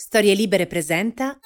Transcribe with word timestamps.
Storie 0.00 0.34
Libere 0.34 0.68
presenta 0.68 1.36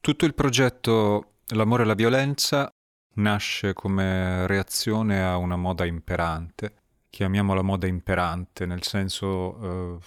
Tutto 0.00 0.24
il 0.24 0.32
progetto 0.32 1.38
L'amore 1.48 1.82
e 1.82 1.86
la 1.86 1.94
violenza 1.94 2.72
nasce 3.14 3.72
come 3.72 4.46
reazione 4.46 5.24
a 5.24 5.36
una 5.38 5.56
moda 5.56 5.84
imperante. 5.84 6.74
Chiamiamola 7.10 7.62
moda 7.62 7.88
imperante, 7.88 8.64
nel 8.64 8.84
senso 8.84 9.96
eh, 9.96 9.98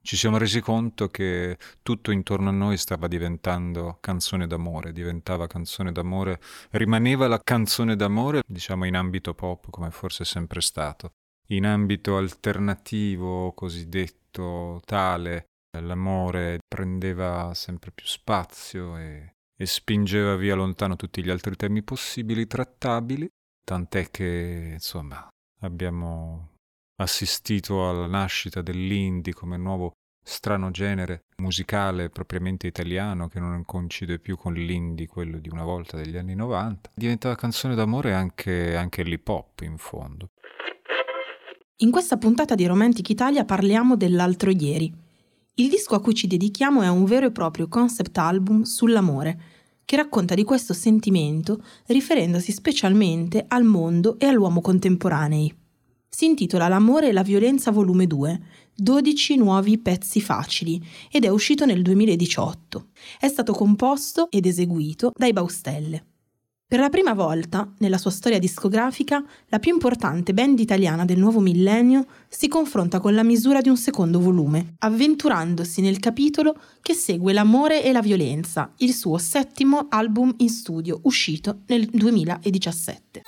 ci 0.00 0.16
siamo 0.16 0.38
resi 0.38 0.60
conto 0.60 1.08
che 1.08 1.58
tutto 1.82 2.12
intorno 2.12 2.48
a 2.48 2.52
noi 2.52 2.78
stava 2.78 3.08
diventando 3.08 3.98
canzone 4.00 4.46
d'amore, 4.46 4.92
diventava 4.92 5.46
canzone 5.46 5.92
d'amore, 5.92 6.40
rimaneva 6.70 7.28
la 7.28 7.42
canzone 7.44 7.94
d'amore, 7.94 8.42
diciamo 8.46 8.86
in 8.86 8.96
ambito 8.96 9.34
pop 9.34 9.68
come 9.68 9.90
forse 9.90 10.22
è 10.22 10.26
sempre 10.26 10.62
stato. 10.62 11.12
In 11.48 11.66
ambito 11.66 12.16
alternativo, 12.16 13.52
cosiddetto 13.52 14.80
tale, 14.86 15.47
l'amore 15.80 16.58
prendeva 16.66 17.52
sempre 17.54 17.90
più 17.90 18.06
spazio 18.06 18.96
e, 18.96 19.34
e 19.56 19.66
spingeva 19.66 20.36
via 20.36 20.54
lontano 20.54 20.96
tutti 20.96 21.22
gli 21.22 21.30
altri 21.30 21.56
temi 21.56 21.82
possibili 21.82 22.46
trattabili, 22.46 23.28
tant'è 23.64 24.10
che, 24.10 24.70
insomma, 24.74 25.28
abbiamo 25.60 26.54
assistito 27.00 27.88
alla 27.88 28.06
nascita 28.06 28.62
dell'indie 28.62 29.32
come 29.32 29.56
nuovo 29.56 29.92
strano 30.28 30.70
genere 30.70 31.24
musicale 31.38 32.10
propriamente 32.10 32.66
italiano 32.66 33.28
che 33.28 33.40
non 33.40 33.64
coincide 33.64 34.18
più 34.18 34.36
con 34.36 34.52
l'indie, 34.52 35.06
quello 35.06 35.38
di 35.38 35.48
una 35.48 35.64
volta 35.64 35.96
degli 35.96 36.16
anni 36.16 36.34
90. 36.34 36.90
Diventava 36.94 37.34
canzone 37.34 37.74
d'amore 37.74 38.12
anche, 38.12 38.76
anche 38.76 39.02
l'hip 39.02 39.26
hop 39.26 39.60
in 39.62 39.78
fondo. 39.78 40.28
In 41.80 41.90
questa 41.90 42.18
puntata 42.18 42.54
di 42.54 42.66
Romantic 42.66 43.08
Italia 43.08 43.44
parliamo 43.44 43.96
dell'altro 43.96 44.50
ieri. 44.50 44.92
Il 45.60 45.68
disco 45.68 45.96
a 45.96 46.00
cui 46.00 46.14
ci 46.14 46.28
dedichiamo 46.28 46.82
è 46.82 46.88
un 46.88 47.04
vero 47.04 47.26
e 47.26 47.32
proprio 47.32 47.66
concept 47.66 48.16
album 48.18 48.62
sull'amore, 48.62 49.40
che 49.84 49.96
racconta 49.96 50.36
di 50.36 50.44
questo 50.44 50.72
sentimento 50.72 51.60
riferendosi 51.86 52.52
specialmente 52.52 53.44
al 53.48 53.64
mondo 53.64 54.20
e 54.20 54.26
all'uomo 54.26 54.60
contemporanei. 54.60 55.52
Si 56.08 56.26
intitola 56.26 56.68
L'amore 56.68 57.08
e 57.08 57.12
la 57.12 57.24
violenza 57.24 57.72
volume 57.72 58.06
2, 58.06 58.40
12 58.72 59.36
nuovi 59.36 59.78
pezzi 59.78 60.20
facili 60.20 60.80
ed 61.10 61.24
è 61.24 61.28
uscito 61.28 61.66
nel 61.66 61.82
2018. 61.82 62.90
È 63.18 63.26
stato 63.26 63.52
composto 63.52 64.30
ed 64.30 64.46
eseguito 64.46 65.10
dai 65.16 65.32
Baustelle. 65.32 66.07
Per 66.70 66.78
la 66.78 66.90
prima 66.90 67.14
volta, 67.14 67.72
nella 67.78 67.96
sua 67.96 68.10
storia 68.10 68.38
discografica, 68.38 69.24
la 69.46 69.58
più 69.58 69.72
importante 69.72 70.34
band 70.34 70.58
italiana 70.58 71.06
del 71.06 71.18
nuovo 71.18 71.40
millennio 71.40 72.04
si 72.28 72.46
confronta 72.46 73.00
con 73.00 73.14
la 73.14 73.22
misura 73.22 73.62
di 73.62 73.70
un 73.70 73.78
secondo 73.78 74.20
volume, 74.20 74.74
avventurandosi 74.80 75.80
nel 75.80 75.98
capitolo 75.98 76.60
che 76.82 76.92
segue 76.92 77.32
L'amore 77.32 77.82
e 77.82 77.90
la 77.90 78.02
violenza, 78.02 78.70
il 78.80 78.92
suo 78.92 79.16
settimo 79.16 79.86
album 79.88 80.34
in 80.40 80.50
studio 80.50 81.00
uscito 81.04 81.60
nel 81.68 81.86
2017. 81.86 83.22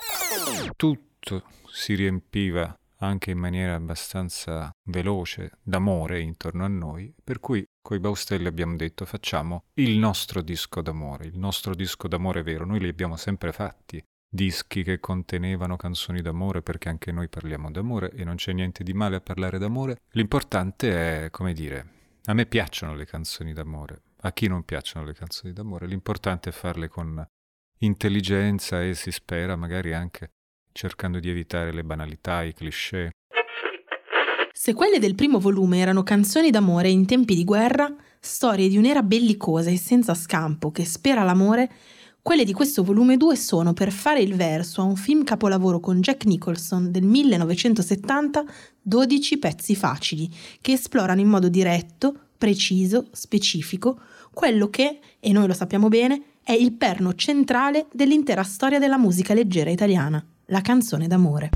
Tutto 0.75 1.43
si 1.73 1.95
riempiva 1.95 2.71
anche 2.97 3.31
in 3.31 3.39
maniera 3.39 3.73
abbastanza 3.73 4.69
veloce 4.83 5.53
d'amore 5.63 6.21
intorno 6.21 6.63
a 6.63 6.67
noi, 6.67 7.11
per 7.23 7.39
cui 7.39 7.65
coi 7.81 7.99
Baustelli 7.99 8.47
abbiamo 8.47 8.75
detto 8.75 9.05
facciamo 9.05 9.65
il 9.73 9.97
nostro 9.97 10.41
disco 10.41 10.81
d'amore, 10.81 11.25
il 11.25 11.37
nostro 11.37 11.75
disco 11.75 12.07
d'amore 12.07 12.43
vero, 12.43 12.65
noi 12.65 12.79
li 12.79 12.87
abbiamo 12.87 13.17
sempre 13.17 13.51
fatti, 13.51 14.01
dischi 14.29 14.83
che 14.83 14.99
contenevano 14.99 15.75
canzoni 15.75 16.21
d'amore 16.21 16.61
perché 16.61 16.89
anche 16.89 17.11
noi 17.11 17.27
parliamo 17.27 17.69
d'amore 17.69 18.11
e 18.11 18.23
non 18.23 18.35
c'è 18.35 18.53
niente 18.53 18.83
di 18.83 18.93
male 18.93 19.17
a 19.17 19.21
parlare 19.21 19.57
d'amore, 19.57 20.01
l'importante 20.11 21.25
è, 21.25 21.29
come 21.31 21.53
dire, 21.53 21.99
a 22.25 22.33
me 22.33 22.45
piacciono 22.45 22.93
le 22.93 23.05
canzoni 23.05 23.51
d'amore, 23.51 24.01
a 24.21 24.31
chi 24.31 24.47
non 24.47 24.63
piacciono 24.63 25.05
le 25.05 25.13
canzoni 25.13 25.51
d'amore, 25.51 25.87
l'importante 25.87 26.49
è 26.49 26.53
farle 26.53 26.87
con 26.87 27.25
intelligenza 27.79 28.81
e 28.81 28.93
si 28.93 29.11
spera 29.11 29.55
magari 29.55 29.93
anche 29.93 30.29
cercando 30.71 31.19
di 31.19 31.29
evitare 31.29 31.73
le 31.73 31.83
banalità, 31.83 32.43
i 32.43 32.53
cliché. 32.53 33.11
Se 34.63 34.75
quelle 34.75 34.99
del 34.99 35.15
primo 35.15 35.39
volume 35.39 35.79
erano 35.79 36.03
canzoni 36.03 36.51
d'amore 36.51 36.87
in 36.87 37.07
tempi 37.07 37.33
di 37.33 37.43
guerra, 37.43 37.91
storie 38.19 38.69
di 38.69 38.77
un'era 38.77 39.01
bellicosa 39.01 39.71
e 39.71 39.75
senza 39.75 40.13
scampo 40.13 40.69
che 40.69 40.85
spera 40.85 41.23
l'amore, 41.23 41.67
quelle 42.21 42.43
di 42.43 42.53
questo 42.53 42.83
volume 42.83 43.17
2 43.17 43.35
sono, 43.35 43.73
per 43.73 43.91
fare 43.91 44.21
il 44.21 44.35
verso 44.35 44.81
a 44.81 44.83
un 44.83 44.97
film 44.97 45.23
capolavoro 45.23 45.79
con 45.79 45.99
Jack 45.99 46.25
Nicholson 46.25 46.91
del 46.91 47.01
1970, 47.01 48.43
12 48.83 49.39
pezzi 49.39 49.75
facili, 49.75 50.31
che 50.61 50.73
esplorano 50.73 51.21
in 51.21 51.27
modo 51.27 51.49
diretto, 51.49 52.15
preciso, 52.37 53.07
specifico, 53.13 53.99
quello 54.31 54.69
che, 54.69 54.99
e 55.19 55.31
noi 55.31 55.47
lo 55.47 55.53
sappiamo 55.53 55.87
bene, 55.87 56.21
è 56.43 56.51
il 56.51 56.73
perno 56.73 57.15
centrale 57.15 57.87
dell'intera 57.91 58.43
storia 58.43 58.77
della 58.77 58.99
musica 58.99 59.33
leggera 59.33 59.71
italiana 59.71 60.23
la 60.45 60.61
canzone 60.61 61.07
d'amore. 61.07 61.49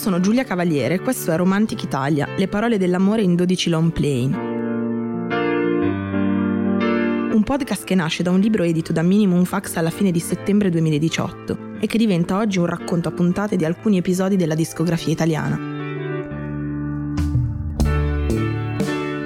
Sono 0.00 0.18
Giulia 0.18 0.44
Cavaliere, 0.44 0.98
questo 1.00 1.30
è 1.30 1.36
Romantic 1.36 1.82
Italia, 1.82 2.26
le 2.34 2.48
parole 2.48 2.78
dell'amore 2.78 3.20
in 3.20 3.34
12 3.34 3.68
long 3.68 3.92
plane. 3.92 4.48
Un 7.34 7.42
podcast 7.44 7.84
che 7.84 7.94
nasce 7.94 8.22
da 8.22 8.30
un 8.30 8.40
libro 8.40 8.62
edito 8.62 8.94
da 8.94 9.02
Minimum 9.02 9.44
Fax 9.44 9.76
alla 9.76 9.90
fine 9.90 10.10
di 10.10 10.18
settembre 10.18 10.70
2018 10.70 11.76
e 11.80 11.86
che 11.86 11.98
diventa 11.98 12.38
oggi 12.38 12.58
un 12.58 12.64
racconto 12.64 13.10
a 13.10 13.12
puntate 13.12 13.56
di 13.56 13.66
alcuni 13.66 13.98
episodi 13.98 14.36
della 14.36 14.54
discografia 14.54 15.12
italiana. 15.12 15.76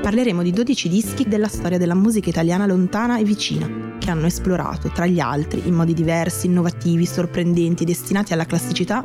parleremo 0.05 0.43
di 0.43 0.51
12 0.51 0.91
dischi 0.91 1.27
della 1.27 1.49
storia 1.49 1.79
della 1.79 1.95
musica 1.95 2.29
italiana 2.29 2.67
lontana 2.67 3.19
e 3.19 3.25
vicina, 3.25 3.97
che 3.99 4.11
hanno 4.11 4.27
esplorato, 4.27 4.91
tra 4.91 5.07
gli 5.07 5.19
altri, 5.19 5.63
in 5.65 5.73
modi 5.73 5.95
diversi, 5.95 6.45
innovativi, 6.45 7.07
sorprendenti, 7.07 7.87
destinati 7.87 8.35
alla 8.35 8.45
classicità, 8.45 9.03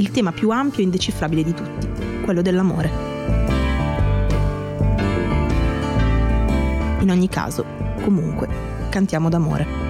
il 0.00 0.10
tema 0.10 0.32
più 0.32 0.48
ampio 0.48 0.80
e 0.80 0.84
indecifrabile 0.84 1.44
di 1.44 1.52
tutti, 1.52 1.86
quello 2.24 2.40
dell'amore. 2.40 2.90
In 7.00 7.10
ogni 7.10 7.28
caso, 7.28 7.64
comunque, 8.02 8.48
cantiamo 8.88 9.28
d'amore. 9.28 9.88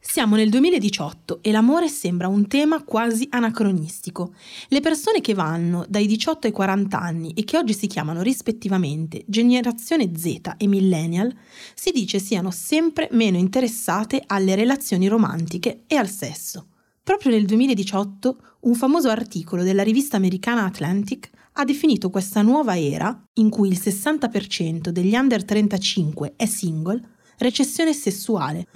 Siamo 0.00 0.34
nel 0.36 0.50
2018 0.50 1.38
e 1.40 1.52
l'amore 1.52 1.88
sembra 1.88 2.26
un 2.26 2.48
tema 2.48 2.82
quasi 2.82 3.28
anacronistico. 3.30 4.34
Le 4.68 4.80
persone 4.80 5.20
che 5.20 5.34
vanno 5.34 5.84
dai 5.88 6.06
18 6.06 6.48
ai 6.48 6.52
40 6.52 7.00
anni 7.00 7.32
e 7.32 7.44
che 7.44 7.56
oggi 7.56 7.74
si 7.74 7.86
chiamano 7.86 8.22
rispettivamente 8.22 9.24
generazione 9.26 10.10
Z 10.16 10.54
e 10.56 10.66
millennial, 10.66 11.32
si 11.74 11.90
dice 11.92 12.18
siano 12.18 12.50
sempre 12.50 13.08
meno 13.12 13.38
interessate 13.38 14.22
alle 14.26 14.54
relazioni 14.56 15.06
romantiche 15.08 15.82
e 15.86 15.96
al 15.96 16.08
sesso. 16.08 16.68
Proprio 17.04 17.32
nel 17.32 17.44
2018 17.44 18.38
un 18.60 18.74
famoso 18.74 19.10
articolo 19.10 19.62
della 19.62 19.82
rivista 19.82 20.16
americana 20.16 20.64
Atlantic 20.64 21.28
ha 21.52 21.64
definito 21.66 22.08
questa 22.08 22.40
nuova 22.40 22.78
era, 22.78 23.28
in 23.34 23.50
cui 23.50 23.68
il 23.68 23.78
60% 23.78 24.88
degli 24.88 25.14
under 25.14 25.44
35 25.44 26.32
è 26.34 26.46
single, 26.46 27.02
recessione 27.36 27.92
sessuale. 27.92 28.68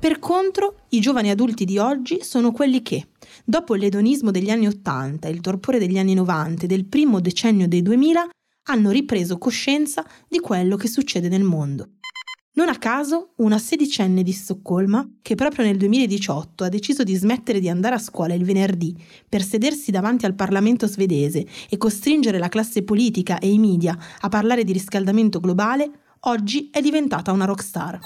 Per 0.00 0.18
contro, 0.18 0.74
i 0.88 1.00
giovani 1.00 1.30
adulti 1.30 1.64
di 1.64 1.78
oggi 1.78 2.18
sono 2.22 2.50
quelli 2.50 2.82
che, 2.82 3.10
dopo 3.44 3.74
l'edonismo 3.74 4.32
degli 4.32 4.50
anni 4.50 4.66
Ottanta 4.66 5.28
e 5.28 5.30
il 5.30 5.40
torpore 5.40 5.78
degli 5.78 5.98
anni 5.98 6.14
90 6.14 6.64
e 6.64 6.66
del 6.66 6.86
primo 6.86 7.20
decennio 7.20 7.68
dei 7.68 7.82
2000, 7.82 8.30
hanno 8.64 8.90
ripreso 8.90 9.38
coscienza 9.38 10.04
di 10.28 10.40
quello 10.40 10.74
che 10.74 10.88
succede 10.88 11.28
nel 11.28 11.44
mondo. 11.44 11.97
Non 12.58 12.70
a 12.70 12.76
caso, 12.76 13.34
una 13.36 13.56
sedicenne 13.56 14.24
di 14.24 14.32
Stoccolma, 14.32 15.08
che 15.22 15.36
proprio 15.36 15.64
nel 15.64 15.76
2018 15.76 16.64
ha 16.64 16.68
deciso 16.68 17.04
di 17.04 17.14
smettere 17.14 17.60
di 17.60 17.68
andare 17.68 17.94
a 17.94 18.00
scuola 18.00 18.34
il 18.34 18.42
venerdì 18.42 19.00
per 19.28 19.44
sedersi 19.44 19.92
davanti 19.92 20.26
al 20.26 20.34
Parlamento 20.34 20.88
svedese 20.88 21.46
e 21.68 21.76
costringere 21.76 22.40
la 22.40 22.48
classe 22.48 22.82
politica 22.82 23.38
e 23.38 23.48
i 23.48 23.60
media 23.60 23.96
a 24.22 24.28
parlare 24.28 24.64
di 24.64 24.72
riscaldamento 24.72 25.38
globale, 25.38 26.16
oggi 26.22 26.68
è 26.72 26.80
diventata 26.80 27.30
una 27.30 27.44
rockstar. 27.44 28.00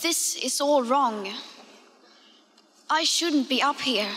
This 0.00 0.40
is 0.42 0.58
all 0.58 0.84
wrong. 0.84 1.24
I 2.90 3.04
shouldn't 3.04 3.46
be 3.46 3.64
up 3.64 3.80
here. 3.86 4.10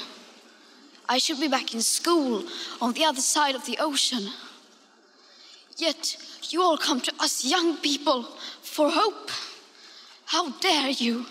I 1.08 1.20
should 1.20 1.40
be 1.40 1.48
back 1.48 1.72
in 1.74 1.82
school 1.82 2.44
on 2.80 2.94
the 2.94 3.06
other 3.06 3.22
side 3.22 3.56
of 3.56 3.64
the 3.66 3.78
ocean. 3.80 4.28
Yet 5.78 6.18
you 6.50 6.64
all 6.64 6.80
come 6.80 7.00
to 7.02 7.12
us 7.20 7.44
young 7.44 7.78
people 7.80 8.26
for 8.76 8.92
hope. 8.94 9.32
How 10.34 10.52
dare 10.60 10.94
you? 11.00 11.24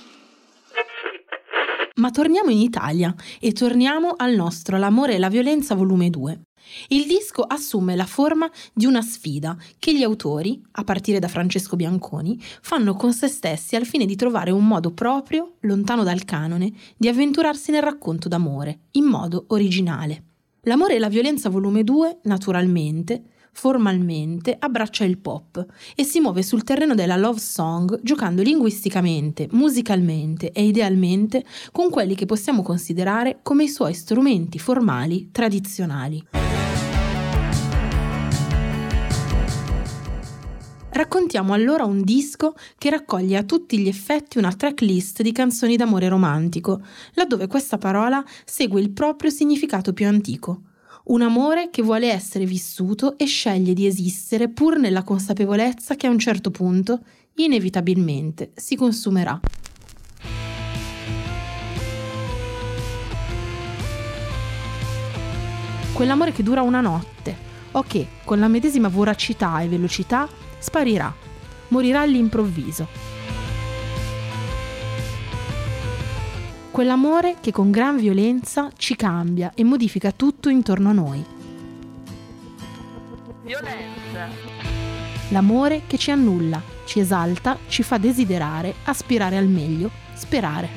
Ma 1.97 2.11
torniamo 2.11 2.49
in 2.49 2.57
Italia 2.57 3.15
e 3.39 3.53
torniamo 3.53 4.15
al 4.17 4.35
nostro 4.35 4.79
L'amore 4.79 5.17
e 5.17 5.19
la 5.19 5.29
violenza 5.29 5.75
volume 5.75 6.09
2. 6.09 6.41
Il 6.89 7.05
disco 7.05 7.43
assume 7.43 7.97
la 7.97 8.07
forma 8.07 8.51
di 8.73 8.87
una 8.87 9.03
sfida 9.03 9.59
che 9.79 9.95
gli 9.95 10.03
autori, 10.03 10.59
a 10.71 10.85
partire 10.85 11.19
da 11.19 11.29
Francesco 11.29 11.77
Bianconi, 11.77 12.41
fanno 12.63 12.95
con 12.95 13.13
se 13.13 13.29
stessi 13.29 13.77
al 13.77 13.85
fine 13.85 14.07
di 14.07 14.17
trovare 14.17 14.51
un 14.51 14.67
modo 14.67 14.93
proprio, 14.93 15.57
lontano 15.61 16.03
dal 16.03 16.25
canone, 16.25 16.73
di 16.97 17.09
avventurarsi 17.09 17.71
nel 17.71 17.83
racconto 17.83 18.27
d'amore, 18.27 18.85
in 18.93 19.05
modo 19.05 19.45
originale. 19.49 20.29
L'amore 20.63 20.95
e 20.95 20.99
la 20.99 21.11
violenza 21.11 21.51
volume 21.51 21.85
2, 21.85 22.21
naturalmente, 22.23 23.34
formalmente 23.55 24.55
abbraccia 24.59 25.05
il 25.05 25.17
pop 25.17 25.65
e 25.95 26.05
si 26.05 26.21
muove 26.21 26.43
sul 26.43 26.65
terreno 26.65 26.95
della 26.95 27.17
love 27.17 27.39
song 27.39 28.01
giocando 28.03 28.43
linguisticamente, 28.43 29.49
musicalmente 29.53 30.51
e 30.53 30.65
idealmente 30.65 31.45
con 31.73 31.89
quelli 31.89 32.15
che 32.15 32.27
possiamo 32.27 32.63
considerare 32.63 33.39
come 33.43 33.65
i 33.65 33.69
suoi 33.69 33.95
strumenti 33.95 34.59
formali 34.59 35.31
tradizionali. 35.33 36.27
Raccontiamo 40.91 41.55
allora 41.55 41.85
un 41.85 42.03
disco 42.03 42.55
che 42.79 42.89
raccoglie 42.89 43.37
a 43.37 43.43
tutti 43.43 43.79
gli 43.79 43.89
effetti 43.89 44.39
una 44.39 44.53
tracklist 44.53 45.23
di 45.23 45.33
canzoni 45.33 45.77
d'amore 45.77 46.09
romantico, 46.09 46.83
laddove 47.15 47.49
questa 47.49 47.79
parola 47.79 48.25
segue 48.45 48.81
il 48.81 48.93
proprio 48.93 49.29
significato 49.31 49.93
più 49.93 50.07
antico, 50.07 50.61
un 51.05 51.21
amore 51.21 51.69
che 51.71 51.83
vuole 51.83 52.11
essere 52.11 52.47
vissuto 52.47 53.19
e 53.19 53.27
sceglie 53.27 53.75
di 53.75 53.87
esistere 53.87 54.49
pur 54.49 54.79
nella 54.79 55.03
consapevolezza 55.03 55.97
che 55.97 56.07
a 56.07 56.11
un 56.11 56.19
certo 56.19 56.51
punto, 56.51 57.01
inevitabilmente, 57.35 58.53
si 58.55 58.75
consumerà. 58.75 59.39
Quell'amore 65.93 66.33
che 66.33 66.43
dura 66.43 66.63
una 66.63 66.81
notte, 66.81 67.37
o 67.73 67.83
che, 67.87 68.07
con 68.25 68.39
la 68.39 68.49
medesima 68.49 68.89
voracità 68.89 69.61
e 69.61 69.69
velocità, 69.69 70.27
sparirà, 70.59 71.15
morirà 71.69 72.01
all'improvviso. 72.01 73.14
Quell'amore 76.75 77.37
che 77.41 77.53
con 77.53 77.71
gran 77.71 77.97
violenza 77.97 78.69
ci 78.77 78.97
cambia 78.97 79.53
e 79.55 79.63
modifica 79.63 80.11
tutto 80.11 80.49
intorno 80.49 80.89
a 80.89 80.93
noi. 80.93 81.25
Violenza. 83.45 84.27
L'amore 85.29 85.83
che 85.87 85.99
ci 85.99 86.11
annulla, 86.11 86.61
ci 86.85 86.99
esalta, 86.99 87.59
ci 87.69 87.85
fa 87.85 87.97
desiderare, 87.99 88.75
aspirare 88.87 89.37
al 89.37 89.47
meglio, 89.47 89.89
sperare. 90.15 90.69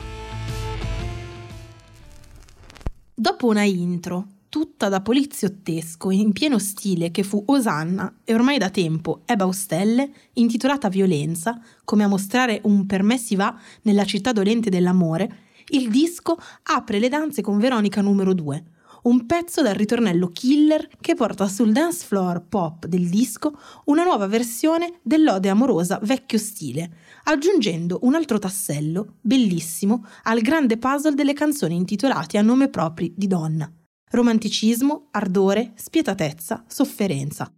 Dopo 3.15 3.47
una 3.47 3.63
intro, 3.63 4.27
tutta 4.49 4.89
da 4.89 5.01
poliziottesco 5.01 6.11
in 6.11 6.31
pieno 6.31 6.59
stile 6.59 7.09
che 7.09 7.23
fu 7.23 7.41
Osanna 7.47 8.17
e 8.23 8.35
ormai 8.35 8.59
da 8.59 8.69
tempo 8.69 9.21
è 9.25 9.35
Baustelle, 9.35 10.11
intitolata 10.33 10.89
Violenza, 10.89 11.59
come 11.83 12.03
a 12.03 12.07
mostrare 12.07 12.59
un 12.65 12.85
per 12.85 13.01
me 13.01 13.17
si 13.17 13.35
va 13.35 13.59
nella 13.81 14.05
città 14.05 14.31
dolente 14.31 14.69
dell'amore, 14.69 15.45
il 15.69 15.89
disco 15.89 16.37
apre 16.63 16.99
le 16.99 17.09
danze 17.09 17.41
con 17.41 17.59
Veronica 17.59 18.01
numero 18.01 18.33
2, 18.33 18.63
un 19.03 19.25
pezzo 19.25 19.61
dal 19.61 19.75
ritornello 19.75 20.29
killer 20.29 20.87
che 20.99 21.15
porta 21.15 21.47
sul 21.47 21.71
dance 21.71 22.05
floor 22.05 22.45
pop 22.47 22.85
del 22.85 23.09
disco 23.09 23.57
una 23.85 24.03
nuova 24.03 24.27
versione 24.27 24.99
dell'ode 25.01 25.49
amorosa 25.49 25.99
vecchio 26.01 26.37
stile, 26.37 26.89
aggiungendo 27.23 27.99
un 28.03 28.15
altro 28.15 28.39
tassello, 28.39 29.15
bellissimo, 29.21 30.05
al 30.23 30.41
grande 30.41 30.77
puzzle 30.77 31.15
delle 31.15 31.33
canzoni 31.33 31.75
intitolate 31.75 32.37
a 32.37 32.41
nome 32.41 32.69
propri 32.69 33.13
di 33.15 33.27
donna. 33.27 33.71
Romanticismo, 34.09 35.09
ardore, 35.11 35.73
spietatezza, 35.75 36.63
sofferenza. 36.65 37.51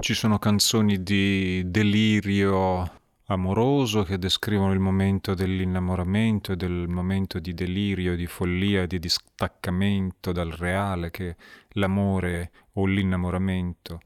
Ci 0.00 0.14
sono 0.14 0.38
canzoni 0.38 1.02
di 1.02 1.62
delirio 1.66 2.98
amoroso 3.32 4.02
che 4.02 4.18
descrivono 4.18 4.72
il 4.72 4.80
momento 4.80 5.34
dell'innamoramento 5.34 6.56
del 6.56 6.88
momento 6.88 7.38
di 7.38 7.54
delirio, 7.54 8.16
di 8.16 8.26
follia, 8.26 8.86
di 8.86 8.98
distaccamento 8.98 10.32
dal 10.32 10.50
reale 10.50 11.10
che 11.10 11.36
l'amore 11.70 12.50
o 12.72 12.86
l'innamoramento 12.86 14.00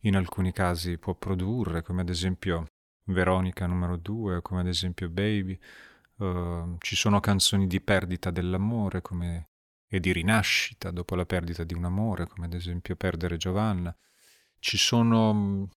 in 0.00 0.16
alcuni 0.16 0.52
casi 0.52 0.96
può 0.96 1.14
produrre, 1.14 1.82
come 1.82 2.00
ad 2.00 2.08
esempio 2.08 2.66
Veronica 3.04 3.66
numero 3.66 3.96
2, 3.96 4.40
come 4.40 4.60
ad 4.60 4.66
esempio 4.66 5.10
Baby. 5.10 5.58
Uh, 6.16 6.76
ci 6.78 6.96
sono 6.96 7.20
canzoni 7.20 7.66
di 7.66 7.80
perdita 7.80 8.30
dell'amore 8.30 9.02
come, 9.02 9.48
e 9.86 10.00
di 10.00 10.12
rinascita 10.12 10.90
dopo 10.90 11.14
la 11.14 11.26
perdita 11.26 11.62
di 11.64 11.74
un 11.74 11.84
amore, 11.84 12.26
come 12.26 12.46
ad 12.46 12.54
esempio 12.54 12.96
Perdere 12.96 13.36
Giovanna. 13.36 13.94
Ci 14.58 14.78
sono 14.78 15.68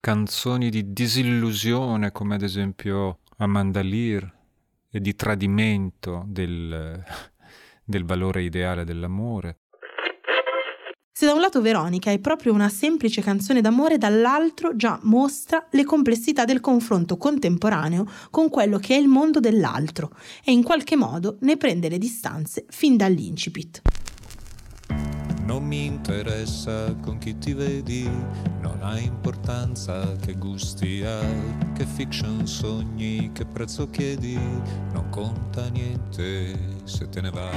canzoni 0.00 0.70
di 0.70 0.92
disillusione 0.92 2.12
come 2.12 2.36
ad 2.36 2.42
esempio 2.42 3.20
Amanda 3.38 3.82
Lear 3.82 4.36
e 4.90 5.00
di 5.00 5.14
tradimento 5.14 6.24
del, 6.26 7.02
del 7.84 8.04
valore 8.04 8.42
ideale 8.42 8.84
dell'amore. 8.84 9.58
Se 11.18 11.26
da 11.26 11.32
un 11.32 11.40
lato 11.40 11.60
Veronica 11.60 12.12
è 12.12 12.20
proprio 12.20 12.52
una 12.52 12.68
semplice 12.68 13.20
canzone 13.22 13.60
d'amore, 13.60 13.98
dall'altro 13.98 14.76
già 14.76 15.00
mostra 15.02 15.66
le 15.72 15.82
complessità 15.82 16.44
del 16.44 16.60
confronto 16.60 17.16
contemporaneo 17.16 18.06
con 18.30 18.48
quello 18.48 18.78
che 18.78 18.94
è 18.94 19.00
il 19.00 19.08
mondo 19.08 19.40
dell'altro 19.40 20.12
e 20.44 20.52
in 20.52 20.62
qualche 20.62 20.94
modo 20.94 21.38
ne 21.40 21.56
prende 21.56 21.88
le 21.88 21.98
distanze 21.98 22.66
fin 22.68 22.96
dall'incipit. 22.96 23.82
Non 25.48 25.64
mi 25.64 25.86
interessa 25.86 26.94
con 26.96 27.16
chi 27.16 27.38
ti 27.38 27.54
vedi, 27.54 28.06
non 28.60 28.80
ha 28.82 28.98
importanza 28.98 30.14
che 30.20 30.34
gusti 30.34 31.02
hai, 31.02 31.56
che 31.74 31.86
fiction 31.86 32.46
sogni, 32.46 33.30
che 33.32 33.46
prezzo 33.46 33.88
chiedi, 33.88 34.38
non 34.92 35.08
conta 35.08 35.66
niente 35.70 36.82
se 36.84 37.08
te 37.08 37.22
ne 37.22 37.30
vai. 37.30 37.56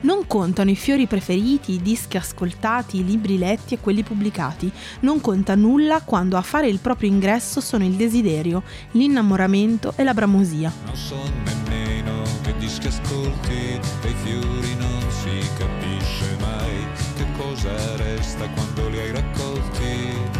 Non 0.00 0.26
contano 0.26 0.70
i 0.70 0.76
fiori 0.76 1.06
preferiti, 1.06 1.72
i 1.72 1.82
dischi 1.82 2.16
ascoltati, 2.16 3.00
i 3.00 3.04
libri 3.04 3.36
letti 3.36 3.74
e 3.74 3.80
quelli 3.80 4.02
pubblicati. 4.02 4.72
Non 5.00 5.20
conta 5.20 5.54
nulla 5.56 6.00
quando 6.00 6.38
a 6.38 6.42
fare 6.42 6.68
il 6.68 6.78
proprio 6.78 7.10
ingresso 7.10 7.60
sono 7.60 7.84
il 7.84 7.96
desiderio, 7.96 8.62
l'innamoramento 8.92 9.92
e 9.96 10.04
la 10.04 10.14
bramosia. 10.14 10.72
Non 10.86 10.96
so 10.96 11.20
nemmeno 11.44 12.22
che 12.40 12.56
dischi 12.56 12.86
ascolti 12.86 13.52
e 13.52 14.08
i 14.08 14.14
fiori 14.24 14.74
non 14.76 14.99
si 15.22 15.38
capisce 15.58 16.36
mai 16.40 16.86
che 17.14 17.26
cosa 17.36 17.96
resta 17.96 18.48
quando 18.48 18.88
li 18.88 18.98
hai 18.98 19.12
raccolti. 19.12 20.38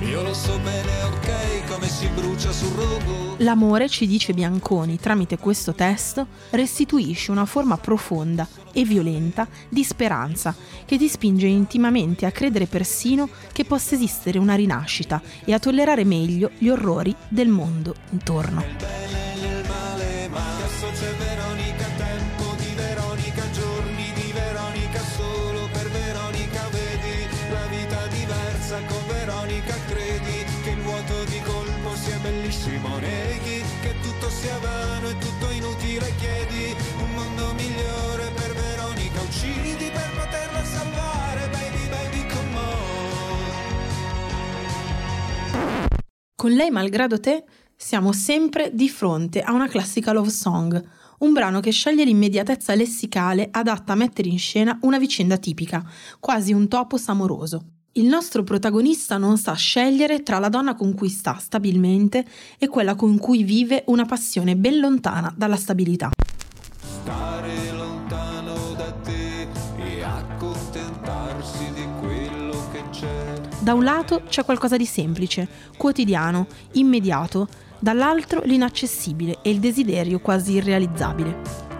Io 0.00 0.22
lo 0.22 0.34
so 0.34 0.58
bene, 0.58 1.02
ok, 1.04 1.70
come 1.70 1.88
si 1.88 2.06
brucia 2.08 2.52
sul 2.52 2.72
rogo. 2.72 3.36
L'amore, 3.38 3.88
ci 3.88 4.06
dice 4.06 4.34
Bianconi 4.34 4.98
tramite 4.98 5.38
questo 5.38 5.72
testo, 5.72 6.26
restituisce 6.50 7.30
una 7.30 7.46
forma 7.46 7.78
profonda 7.78 8.46
e 8.72 8.84
violenta 8.84 9.48
di 9.68 9.84
speranza 9.84 10.54
che 10.84 10.98
ti 10.98 11.08
spinge 11.08 11.46
intimamente 11.46 12.26
a 12.26 12.30
credere 12.30 12.66
persino 12.66 13.28
che 13.52 13.64
possa 13.64 13.94
esistere 13.94 14.38
una 14.38 14.54
rinascita 14.54 15.22
e 15.44 15.54
a 15.54 15.58
tollerare 15.58 16.04
meglio 16.04 16.50
gli 16.58 16.68
orrori 16.68 17.14
del 17.28 17.48
mondo 17.48 17.94
intorno. 18.10 19.31
Sia 32.02 32.18
bellissimo, 32.18 32.98
neghi 32.98 33.62
che 33.80 33.94
tutto 34.02 34.28
sia 34.28 34.58
vano 34.58 35.08
e 35.08 35.18
tutto 35.18 35.50
inutile, 35.52 36.12
chiedi 36.18 36.74
un 36.98 37.10
mondo 37.14 37.54
migliore 37.54 38.28
per 38.34 38.52
Veronica, 38.54 39.20
uccidi 39.20 39.88
per 39.88 40.10
poterla 40.12 40.64
salvare, 40.64 41.48
baby, 41.50 41.88
baby, 41.88 42.26
come 42.26 42.58
on. 45.52 45.86
Con 46.34 46.50
lei, 46.50 46.70
malgrado 46.72 47.20
te, 47.20 47.44
siamo 47.76 48.12
sempre 48.12 48.72
di 48.74 48.88
fronte 48.88 49.40
a 49.40 49.52
una 49.52 49.68
classica 49.68 50.10
love 50.10 50.30
song, 50.30 50.84
un 51.20 51.32
brano 51.32 51.60
che 51.60 51.70
sceglie 51.70 52.04
l'immediatezza 52.04 52.74
lessicale 52.74 53.46
adatta 53.48 53.92
a 53.92 53.96
mettere 53.96 54.28
in 54.28 54.40
scena 54.40 54.76
una 54.82 54.98
vicenda 54.98 55.36
tipica, 55.36 55.88
quasi 56.18 56.52
un 56.52 56.66
topos 56.66 57.06
amoroso. 57.06 57.81
Il 57.94 58.06
nostro 58.06 58.42
protagonista 58.42 59.18
non 59.18 59.36
sa 59.36 59.52
scegliere 59.52 60.22
tra 60.22 60.38
la 60.38 60.48
donna 60.48 60.74
con 60.74 60.94
cui 60.94 61.10
sta 61.10 61.36
stabilmente 61.38 62.24
e 62.56 62.66
quella 62.66 62.94
con 62.94 63.18
cui 63.18 63.42
vive 63.42 63.82
una 63.88 64.06
passione 64.06 64.56
ben 64.56 64.78
lontana 64.78 65.30
dalla 65.36 65.56
stabilità. 65.56 66.08
Stare 67.02 67.70
lontano 67.72 68.72
da 68.78 68.90
te 69.02 69.46
e 69.76 70.02
accontentarsi 70.02 71.70
di 71.74 71.86
quello 72.00 72.70
che 72.72 72.82
c'è. 72.92 73.40
Da 73.60 73.74
un 73.74 73.84
lato 73.84 74.22
c'è 74.26 74.42
qualcosa 74.42 74.78
di 74.78 74.86
semplice, 74.86 75.46
quotidiano, 75.76 76.46
immediato, 76.72 77.46
dall'altro 77.78 78.40
l'inaccessibile 78.42 79.40
e 79.42 79.50
il 79.50 79.60
desiderio 79.60 80.18
quasi 80.20 80.52
irrealizzabile. 80.52 81.71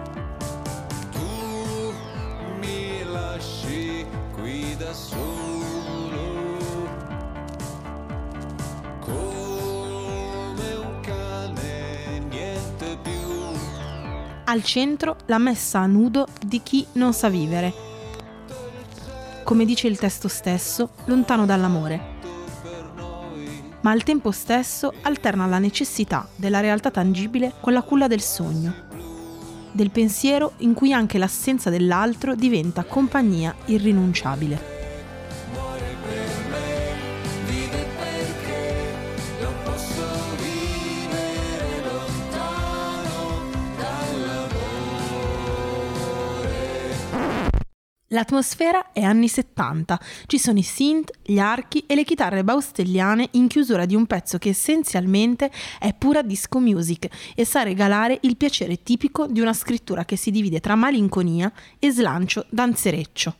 Al 14.53 14.63
centro 14.63 15.17
la 15.25 15.39
messa 15.39 15.79
a 15.79 15.87
nudo 15.87 16.27
di 16.45 16.61
chi 16.61 16.85
non 16.91 17.11
sa 17.13 17.27
vivere. 17.27 17.73
Come 19.43 19.65
dice 19.65 19.87
il 19.87 19.97
testo 19.97 20.27
stesso, 20.27 20.91
lontano 21.05 21.47
dall'amore. 21.47 21.99
Ma 23.81 23.89
al 23.89 24.03
tempo 24.03 24.29
stesso 24.29 24.93
alterna 25.01 25.47
la 25.47 25.57
necessità 25.57 26.27
della 26.35 26.59
realtà 26.59 26.91
tangibile 26.91 27.53
con 27.59 27.73
la 27.73 27.81
culla 27.81 28.05
del 28.05 28.21
sogno, 28.21 28.75
del 29.71 29.89
pensiero 29.89 30.51
in 30.57 30.75
cui 30.75 30.93
anche 30.93 31.17
l'assenza 31.17 31.71
dell'altro 31.71 32.35
diventa 32.35 32.83
compagnia 32.83 33.55
irrinunciabile. 33.65 34.61
L'atmosfera 48.13 48.91
è 48.91 49.01
anni 49.01 49.27
70, 49.27 49.99
ci 50.27 50.37
sono 50.37 50.59
i 50.59 50.63
synth, 50.63 51.13
gli 51.23 51.39
archi 51.39 51.83
e 51.87 51.95
le 51.95 52.03
chitarre 52.03 52.43
baustelliane 52.43 53.29
in 53.31 53.47
chiusura 53.47 53.87
di 53.87 53.95
un 53.95 54.05
pezzo 54.05 54.37
che 54.37 54.49
essenzialmente 54.49 55.49
è 55.79 55.95
pura 55.95 56.21
disco 56.21 56.59
music 56.59 57.07
e 57.33 57.43
sa 57.43 57.63
regalare 57.63 58.19
il 58.21 58.37
piacere 58.37 58.83
tipico 58.83 59.25
di 59.25 59.41
una 59.41 59.53
scrittura 59.53 60.05
che 60.05 60.15
si 60.15 60.29
divide 60.29 60.59
tra 60.59 60.75
malinconia 60.75 61.51
e 61.79 61.89
slancio 61.89 62.45
danzereccio. 62.51 63.35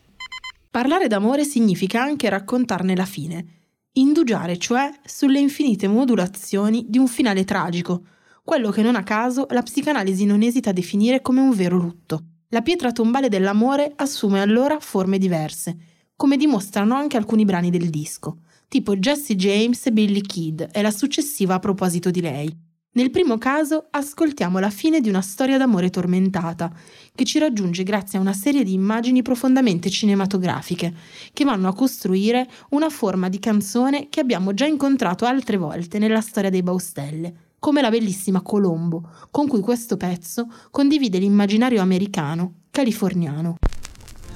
Parlare 0.71 1.05
d'amore 1.05 1.43
significa 1.43 2.01
anche 2.01 2.27
raccontarne 2.27 2.95
la 2.95 3.05
fine, 3.05 3.45
indugiare 3.93 4.57
cioè 4.57 4.89
sulle 5.05 5.37
infinite 5.37 5.87
modulazioni 5.87 6.85
di 6.87 6.97
un 6.97 7.07
finale 7.07 7.43
tragico, 7.43 8.05
quello 8.43 8.71
che 8.71 8.81
non 8.81 8.95
a 8.95 9.03
caso 9.03 9.45
la 9.51 9.61
psicanalisi 9.61 10.25
non 10.25 10.41
esita 10.41 10.71
a 10.71 10.73
definire 10.73 11.21
come 11.21 11.41
un 11.41 11.51
vero 11.51 11.77
lutto. 11.77 12.23
La 12.53 12.61
pietra 12.61 12.91
tombale 12.91 13.29
dell'amore 13.29 13.93
assume 13.95 14.39
allora 14.39 14.79
forme 14.79 15.17
diverse, 15.17 15.75
come 16.15 16.37
dimostrano 16.37 16.93
anche 16.93 17.17
alcuni 17.17 17.45
brani 17.45 17.71
del 17.71 17.89
disco, 17.89 18.41
tipo 18.67 18.95
Jesse 18.95 19.35
James 19.35 19.87
e 19.87 19.91
Billy 19.91 20.21
Kid 20.21 20.69
e 20.71 20.83
la 20.83 20.91
successiva 20.91 21.55
a 21.55 21.59
proposito 21.59 22.11
di 22.11 22.21
lei. 22.21 22.55
Nel 22.91 23.09
primo 23.09 23.39
caso 23.39 23.87
ascoltiamo 23.89 24.59
la 24.59 24.69
fine 24.69 25.01
di 25.01 25.09
una 25.09 25.21
storia 25.21 25.57
d'amore 25.57 25.89
tormentata, 25.89 26.71
che 27.15 27.23
ci 27.23 27.39
raggiunge 27.39 27.81
grazie 27.81 28.19
a 28.19 28.21
una 28.21 28.33
serie 28.33 28.63
di 28.63 28.73
immagini 28.73 29.23
profondamente 29.23 29.89
cinematografiche, 29.89 30.93
che 31.33 31.43
vanno 31.43 31.67
a 31.69 31.73
costruire 31.73 32.47
una 32.69 32.91
forma 32.91 33.29
di 33.29 33.39
canzone 33.39 34.09
che 34.09 34.19
abbiamo 34.19 34.53
già 34.53 34.67
incontrato 34.67 35.25
altre 35.25 35.57
volte 35.57 35.97
nella 35.97 36.21
storia 36.21 36.51
dei 36.51 36.61
Baustelle, 36.61 37.52
come 37.63 37.79
la 37.79 37.89
bellissima 37.89 38.41
Colombo, 38.41 39.09
con 39.31 39.47
cui 39.47 39.61
questo 39.61 39.95
pezzo 39.95 40.47
condivide 40.69 41.17
l'immaginario 41.17 41.79
americano, 41.79 42.55
californiano. 42.69 43.55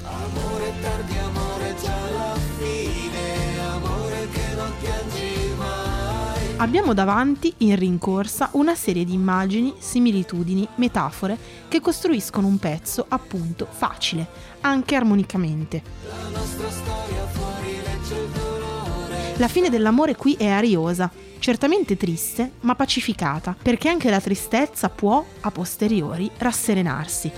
Amore 0.02 0.74
tardi, 0.82 1.18
amore 1.18 1.76
già 1.84 1.94
alla 1.94 2.36
fine, 2.58 3.60
amore 3.70 4.30
che 4.32 4.56
non 4.56 4.72
piangi 4.80 5.54
mai. 5.58 6.56
Abbiamo 6.56 6.94
davanti, 6.94 7.54
in 7.58 7.76
rincorsa, 7.76 8.52
una 8.54 8.76
serie 8.76 9.04
di 9.04 9.12
immagini, 9.12 9.74
similitudini, 9.78 10.66
metafore 10.76 11.38
che 11.68 11.82
costruiscono 11.82 12.48
un 12.48 12.58
pezzo, 12.60 13.08
appunto, 13.10 13.68
facile, 13.70 14.26
anche 14.62 14.96
armonicamente. 14.96 15.84
La 16.08 16.30
nostra 16.30 16.70
storia 16.70 17.26
fuori 17.26 17.76
legge 17.76 18.22
il 18.22 18.30
dolore. 18.30 19.36
La 19.36 19.50
fine 19.50 19.70
dell'amore 19.70 20.16
qui 20.16 20.36
è 20.36 20.48
ariosa, 20.48 21.12
certamente 21.48 21.96
triste, 21.96 22.52
ma 22.64 22.76
pacificata, 22.76 23.56
perché 23.62 23.88
anche 23.88 24.10
la 24.10 24.20
tristezza 24.20 24.90
può, 24.90 25.26
a 25.40 25.50
posteriori, 25.50 26.30
rasserenarsi. 26.40 27.32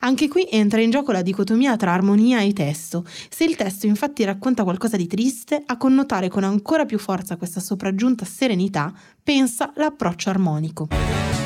Anche 0.00 0.28
qui 0.28 0.46
entra 0.50 0.82
in 0.82 0.90
gioco 0.90 1.12
la 1.12 1.22
dicotomia 1.22 1.76
tra 1.76 1.94
armonia 1.94 2.42
e 2.42 2.52
testo. 2.52 3.06
Se 3.30 3.44
il 3.44 3.56
testo 3.56 3.86
infatti 3.86 4.22
racconta 4.22 4.64
qualcosa 4.64 4.98
di 4.98 5.06
triste, 5.06 5.62
a 5.64 5.78
connotare 5.78 6.28
con 6.28 6.44
ancora 6.44 6.84
più 6.84 6.98
forza 6.98 7.38
questa 7.38 7.60
sopraggiunta 7.60 8.26
serenità, 8.26 8.92
pensa 9.22 9.72
l'approccio 9.76 10.28
armonico. 10.28 11.37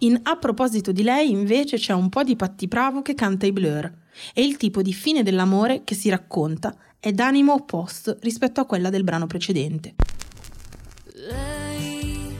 In 0.00 0.20
A 0.22 0.36
proposito 0.36 0.92
di 0.92 1.02
lei 1.02 1.28
invece 1.28 1.76
c'è 1.76 1.92
un 1.92 2.08
po' 2.08 2.22
di 2.22 2.36
Patti 2.36 2.68
Bravo 2.68 3.02
che 3.02 3.14
canta 3.14 3.46
i 3.46 3.52
Blur 3.52 3.92
e 4.32 4.44
il 4.44 4.56
tipo 4.56 4.80
di 4.80 4.92
fine 4.92 5.24
dell'amore 5.24 5.82
che 5.82 5.96
si 5.96 6.08
racconta 6.08 6.72
è 7.00 7.10
d'animo 7.10 7.52
opposto 7.52 8.16
rispetto 8.20 8.60
a 8.60 8.64
quella 8.64 8.90
del 8.90 9.02
brano 9.02 9.26
precedente. 9.26 9.96
Lei, 11.14 12.32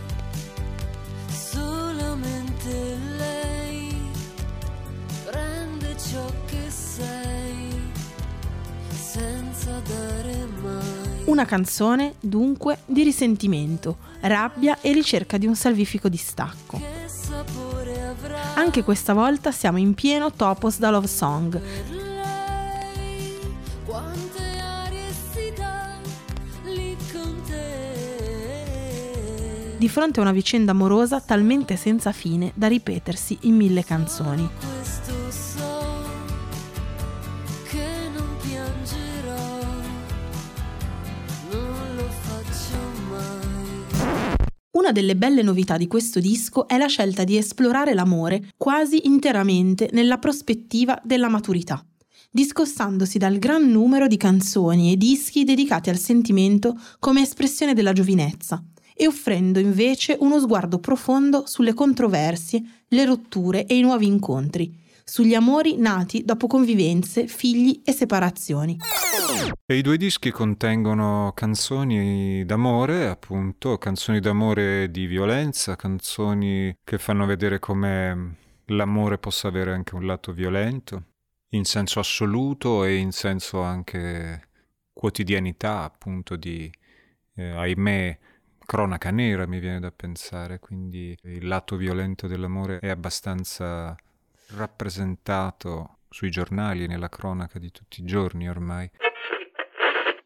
solamente 1.26 2.96
lei, 3.16 3.92
prende 5.24 5.96
ciò 5.98 6.30
che 6.46 6.70
sei 6.70 7.66
senza 8.92 9.80
dare 9.80 10.46
mai. 10.62 11.24
Una 11.24 11.44
canzone, 11.44 12.14
dunque, 12.20 12.82
di 12.86 13.02
risentimento, 13.02 13.98
rabbia 14.20 14.78
e 14.80 14.92
ricerca 14.92 15.38
di 15.38 15.46
un 15.46 15.56
salvifico 15.56 16.08
distacco. 16.08 16.97
Anche 18.58 18.82
questa 18.82 19.14
volta 19.14 19.52
siamo 19.52 19.78
in 19.78 19.94
pieno 19.94 20.32
topos 20.32 20.80
da 20.80 20.90
love 20.90 21.06
song. 21.06 21.60
Di 29.76 29.88
fronte 29.88 30.18
a 30.18 30.22
una 30.22 30.32
vicenda 30.32 30.72
amorosa 30.72 31.20
talmente 31.20 31.76
senza 31.76 32.10
fine 32.10 32.50
da 32.52 32.66
ripetersi 32.66 33.38
in 33.42 33.54
mille 33.54 33.84
canzoni. 33.84 34.77
Una 44.88 45.00
delle 45.00 45.16
belle 45.16 45.42
novità 45.42 45.76
di 45.76 45.86
questo 45.86 46.18
disco 46.18 46.66
è 46.66 46.78
la 46.78 46.86
scelta 46.86 47.22
di 47.22 47.36
esplorare 47.36 47.92
l'amore 47.92 48.52
quasi 48.56 49.06
interamente 49.06 49.90
nella 49.92 50.16
prospettiva 50.16 50.98
della 51.04 51.28
maturità, 51.28 51.84
discostandosi 52.30 53.18
dal 53.18 53.36
gran 53.36 53.70
numero 53.70 54.06
di 54.06 54.16
canzoni 54.16 54.90
e 54.90 54.96
dischi 54.96 55.44
dedicati 55.44 55.90
al 55.90 55.98
sentimento 55.98 56.74
come 57.00 57.20
espressione 57.20 57.74
della 57.74 57.92
giovinezza 57.92 58.64
e 58.94 59.06
offrendo 59.06 59.58
invece 59.58 60.16
uno 60.20 60.40
sguardo 60.40 60.78
profondo 60.78 61.44
sulle 61.44 61.74
controversie, 61.74 62.62
le 62.88 63.04
rotture 63.04 63.66
e 63.66 63.76
i 63.76 63.82
nuovi 63.82 64.06
incontri, 64.06 64.74
sugli 65.08 65.34
amori 65.34 65.76
nati 65.78 66.22
dopo 66.22 66.46
convivenze, 66.46 67.26
figli 67.26 67.80
e 67.82 67.92
separazioni. 67.92 68.76
E 69.64 69.76
I 69.76 69.80
due 69.80 69.96
dischi 69.96 70.30
contengono 70.30 71.32
canzoni 71.34 72.44
d'amore, 72.44 73.08
appunto, 73.08 73.78
canzoni 73.78 74.20
d'amore 74.20 74.90
di 74.90 75.06
violenza, 75.06 75.76
canzoni 75.76 76.74
che 76.84 76.98
fanno 76.98 77.24
vedere 77.24 77.58
come 77.58 78.36
l'amore 78.66 79.16
possa 79.16 79.48
avere 79.48 79.72
anche 79.72 79.94
un 79.94 80.04
lato 80.04 80.32
violento, 80.32 81.04
in 81.50 81.64
senso 81.64 82.00
assoluto 82.00 82.84
e 82.84 82.96
in 82.96 83.12
senso 83.12 83.62
anche 83.62 84.48
quotidianità, 84.92 85.84
appunto, 85.84 86.36
di, 86.36 86.70
eh, 87.34 87.50
ahimè, 87.50 88.18
cronaca 88.58 89.10
nera 89.10 89.46
mi 89.46 89.58
viene 89.58 89.80
da 89.80 89.90
pensare, 89.90 90.58
quindi 90.58 91.16
il 91.22 91.46
lato 91.46 91.76
violento 91.76 92.26
dell'amore 92.26 92.78
è 92.80 92.90
abbastanza 92.90 93.96
rappresentato 94.50 95.98
sui 96.08 96.30
giornali 96.30 96.84
e 96.84 96.86
nella 96.86 97.08
cronaca 97.08 97.58
di 97.58 97.70
tutti 97.70 98.00
i 98.00 98.04
giorni 98.04 98.48
ormai. 98.48 98.90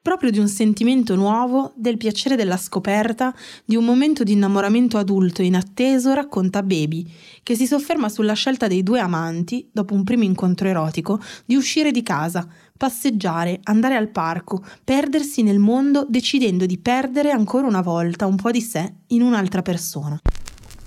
Proprio 0.00 0.32
di 0.32 0.40
un 0.40 0.48
sentimento 0.48 1.14
nuovo, 1.14 1.72
del 1.76 1.96
piacere 1.96 2.34
della 2.34 2.56
scoperta, 2.56 3.32
di 3.64 3.76
un 3.76 3.84
momento 3.84 4.24
di 4.24 4.32
innamoramento 4.32 4.98
adulto 4.98 5.42
inatteso 5.42 6.12
racconta 6.12 6.64
Baby, 6.64 7.08
che 7.44 7.54
si 7.54 7.68
sofferma 7.68 8.08
sulla 8.08 8.32
scelta 8.32 8.66
dei 8.66 8.82
due 8.82 8.98
amanti, 8.98 9.68
dopo 9.72 9.94
un 9.94 10.02
primo 10.02 10.24
incontro 10.24 10.66
erotico, 10.66 11.20
di 11.44 11.54
uscire 11.54 11.92
di 11.92 12.02
casa, 12.02 12.48
passeggiare, 12.76 13.60
andare 13.62 13.94
al 13.94 14.08
parco, 14.08 14.64
perdersi 14.82 15.42
nel 15.42 15.60
mondo 15.60 16.04
decidendo 16.08 16.66
di 16.66 16.78
perdere 16.78 17.30
ancora 17.30 17.68
una 17.68 17.80
volta 17.80 18.26
un 18.26 18.34
po' 18.34 18.50
di 18.50 18.60
sé 18.60 18.94
in 19.08 19.22
un'altra 19.22 19.62
persona. 19.62 20.18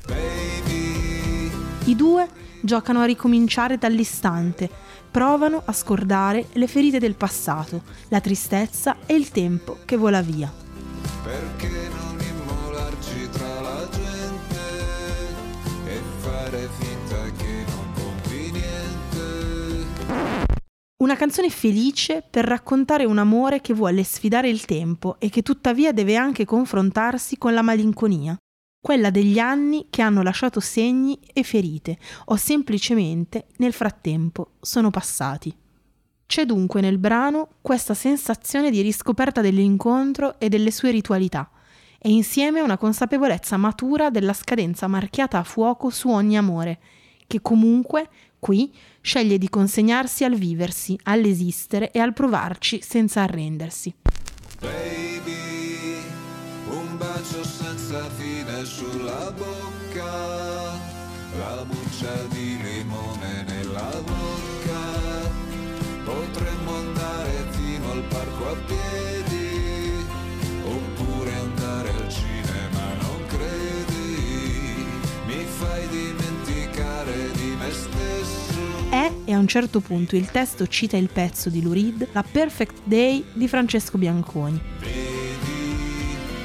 Baby. 0.05 1.51
I 1.85 1.95
due 1.95 2.27
giocano 2.65 2.99
a 2.99 3.05
ricominciare 3.05 3.77
dall'istante, 3.77 4.69
provano 5.09 5.61
a 5.63 5.71
scordare 5.71 6.47
le 6.53 6.67
ferite 6.67 6.99
del 6.99 7.15
passato, 7.15 7.83
la 8.09 8.19
tristezza 8.19 8.97
e 9.05 9.13
il 9.15 9.29
tempo 9.29 9.77
che 9.85 9.95
vola 9.95 10.21
via. 10.21 10.51
Perché 11.23 11.89
non 11.89 12.17
immolarci 12.19 13.29
tra 13.31 13.61
la 13.61 13.87
gente 13.89 14.59
e 15.85 16.01
fare 16.17 16.69
finta 16.77 17.31
che 17.37 17.63
non 17.67 17.93
conti 17.93 18.51
niente? 18.51 19.87
Una 20.97 21.15
canzone 21.15 21.49
felice 21.49 22.23
per 22.29 22.45
raccontare 22.45 23.05
un 23.05 23.17
amore 23.17 23.61
che 23.61 23.73
vuole 23.73 24.03
sfidare 24.03 24.49
il 24.49 24.65
tempo 24.65 25.15
e 25.19 25.29
che 25.29 25.43
tuttavia 25.43 25.93
deve 25.93 26.15
anche 26.17 26.45
confrontarsi 26.45 27.37
con 27.37 27.53
la 27.53 27.61
malinconia, 27.61 28.35
quella 28.85 29.09
degli 29.09 29.39
anni 29.39 29.87
che 29.89 30.03
hanno 30.03 30.21
lasciato 30.21 30.59
segni 30.59 31.17
e 31.33 31.41
ferite 31.41 31.97
o 32.25 32.35
semplicemente 32.35 33.47
nel 33.55 33.73
frattempo 33.73 34.51
sono 34.61 34.91
passati. 34.91 35.51
C'è 36.27 36.45
dunque 36.45 36.81
nel 36.81 36.99
brano 36.99 37.49
questa 37.63 37.95
sensazione 37.95 38.69
di 38.69 38.81
riscoperta 38.81 39.41
dell'incontro 39.41 40.39
e 40.39 40.49
delle 40.49 40.69
sue 40.69 40.91
ritualità, 40.91 41.49
e 41.97 42.11
insieme 42.11 42.61
una 42.61 42.77
consapevolezza 42.77 43.57
matura 43.57 44.11
della 44.11 44.33
scadenza 44.33 44.85
marchiata 44.85 45.39
a 45.39 45.43
fuoco 45.43 45.89
su 45.89 46.09
ogni 46.09 46.37
amore, 46.37 46.79
che 47.25 47.41
comunque, 47.41 48.07
qui, 48.37 48.71
sceglie 49.01 49.39
di 49.39 49.49
consegnarsi 49.49 50.23
al 50.25 50.35
viversi, 50.35 50.95
all'esistere 51.05 51.89
e 51.89 51.97
al 51.97 52.13
provarci 52.13 52.83
senza 52.83 53.23
arrendersi. 53.23 53.91
Baby, 54.59 56.03
un 56.69 56.97
bacio 56.99 57.43
senza 57.43 58.07
fine 58.11 58.24
sulla 58.65 59.31
bocca, 59.31 60.73
la 61.37 61.63
buccia 61.65 62.13
di 62.29 62.57
limone 62.61 63.43
nella 63.47 63.91
bocca, 64.03 65.29
potremmo 66.03 66.75
andare 66.75 67.45
fino 67.51 67.91
al 67.91 68.03
parco 68.09 68.49
a 68.49 68.55
piedi, 68.65 70.05
oppure 70.63 71.33
andare 71.33 71.89
al 71.89 72.09
cinema, 72.09 72.93
non 73.01 73.25
credi, 73.27 74.85
mi 75.27 75.45
fai 75.45 75.87
dimenticare 75.87 77.31
di 77.33 77.55
me 77.59 77.71
stesso. 77.71 78.89
È, 78.89 79.11
e 79.25 79.33
a 79.33 79.37
un 79.37 79.47
certo 79.47 79.79
punto 79.79 80.15
il 80.15 80.31
testo 80.31 80.65
cita 80.65 80.97
il 80.97 81.09
pezzo 81.13 81.49
di 81.49 81.61
Lou 81.61 81.73
Reed, 81.73 82.07
La 82.13 82.23
Perfect 82.23 82.81
Day 82.83 83.23
di 83.31 83.47
Francesco 83.47 83.99
Bianconi. 83.99 85.14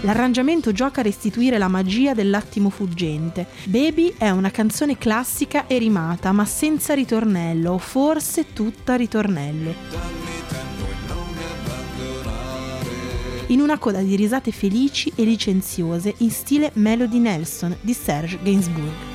L'arrangiamento 0.03 0.73
gioca 0.73 1.01
a 1.01 1.03
restituire 1.03 1.59
la 1.59 1.69
magia 1.69 2.15
dell'attimo 2.15 2.71
fuggente. 2.71 3.47
Baby 3.65 4.15
è 4.17 4.31
una 4.31 4.51
canzone 4.51 4.97
classica 4.97 5.67
e 5.67 5.77
rimata, 5.77 6.33
ma 6.33 6.47
senza 6.47 6.95
ritornello, 6.95 7.73
o 7.73 7.79
forse 7.79 8.53
tutta 8.55 8.95
ritornello. 8.95 9.75
In 13.49 13.61
una 13.61 13.79
coda 13.79 14.01
di 14.01 14.17
risate 14.17 14.53
felici 14.53 15.13
e 15.17 15.25
licenziose 15.25 16.15
in 16.19 16.31
stile 16.31 16.71
Melody 16.75 17.19
Nelson 17.19 17.77
di 17.81 17.93
Serge 17.93 18.39
Gainsbourg. 18.43 19.10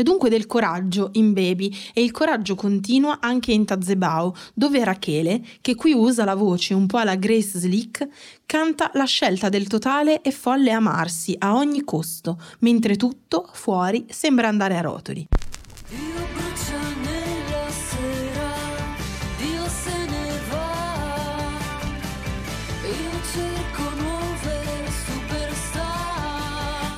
C'è 0.00 0.06
dunque 0.06 0.30
del 0.30 0.46
coraggio 0.46 1.10
in 1.12 1.34
Baby 1.34 1.70
e 1.92 2.02
il 2.02 2.10
coraggio 2.10 2.54
continua 2.54 3.18
anche 3.20 3.52
in 3.52 3.66
Tazebao, 3.66 4.34
dove 4.54 4.82
Rachele, 4.82 5.42
che 5.60 5.74
qui 5.74 5.92
usa 5.92 6.24
la 6.24 6.34
voce 6.34 6.72
un 6.72 6.86
po' 6.86 6.96
alla 6.96 7.16
Grace 7.16 7.58
Slick, 7.58 8.08
canta 8.46 8.90
la 8.94 9.04
scelta 9.04 9.50
del 9.50 9.66
totale 9.66 10.22
e 10.22 10.30
folle 10.30 10.70
amarsi 10.70 11.36
a 11.38 11.54
ogni 11.54 11.84
costo, 11.84 12.40
mentre 12.60 12.96
tutto 12.96 13.50
fuori 13.52 14.06
sembra 14.08 14.48
andare 14.48 14.78
a 14.78 14.80
rotoli. 14.80 15.28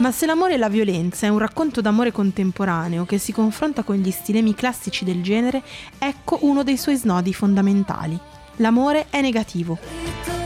Ma 0.03 0.11
se 0.11 0.27
l'amore 0.27 0.55
e 0.55 0.57
la 0.57 0.69
violenza 0.69 1.27
è 1.27 1.29
un 1.29 1.39
racconto 1.39 1.81
d'amore 1.81 2.11
contemporaneo 2.11 3.05
che 3.05 3.19
si 3.19 3.31
confronta 3.31 3.85
con 3.85 3.95
gli 3.95 4.11
stilemi 4.11 4.53
classici 4.53 5.05
del 5.05 5.23
genere, 5.23 5.63
ecco 5.97 6.41
uno 6.41 6.65
dei 6.65 6.77
suoi 6.77 6.97
snodi 6.97 7.33
fondamentali. 7.33 8.19
L'amore 8.57 9.07
è 9.11 9.21
negativo. 9.21 10.42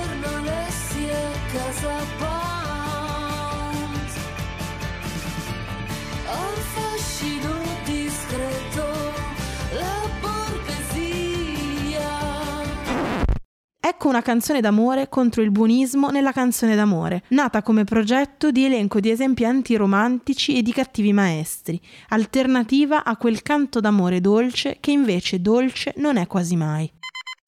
Ecco 13.89 14.09
una 14.09 14.21
canzone 14.21 14.61
d'amore 14.61 15.09
contro 15.09 15.43
il 15.43 15.53
buonismo 15.53 16.11
nella 16.11 16.33
canzone 16.33 16.75
d'amore, 16.75 17.23
nata 17.29 17.63
come 17.63 17.85
progetto 17.85 18.51
di 18.51 18.65
elenco 18.65 18.99
di 18.99 19.11
esempi 19.11 19.45
antiromantici 19.45 20.57
e 20.57 20.63
di 20.63 20.73
cattivi 20.73 21.13
maestri, 21.13 21.81
alternativa 22.09 23.05
a 23.05 23.17
quel 23.17 23.43
canto 23.43 23.79
d'amore 23.79 24.21
dolce 24.21 24.79
che 24.81 24.91
invece 24.91 25.41
dolce 25.41 25.95
non 25.99 26.17
è 26.17 26.27
quasi 26.27 26.57
mai. 26.57 26.91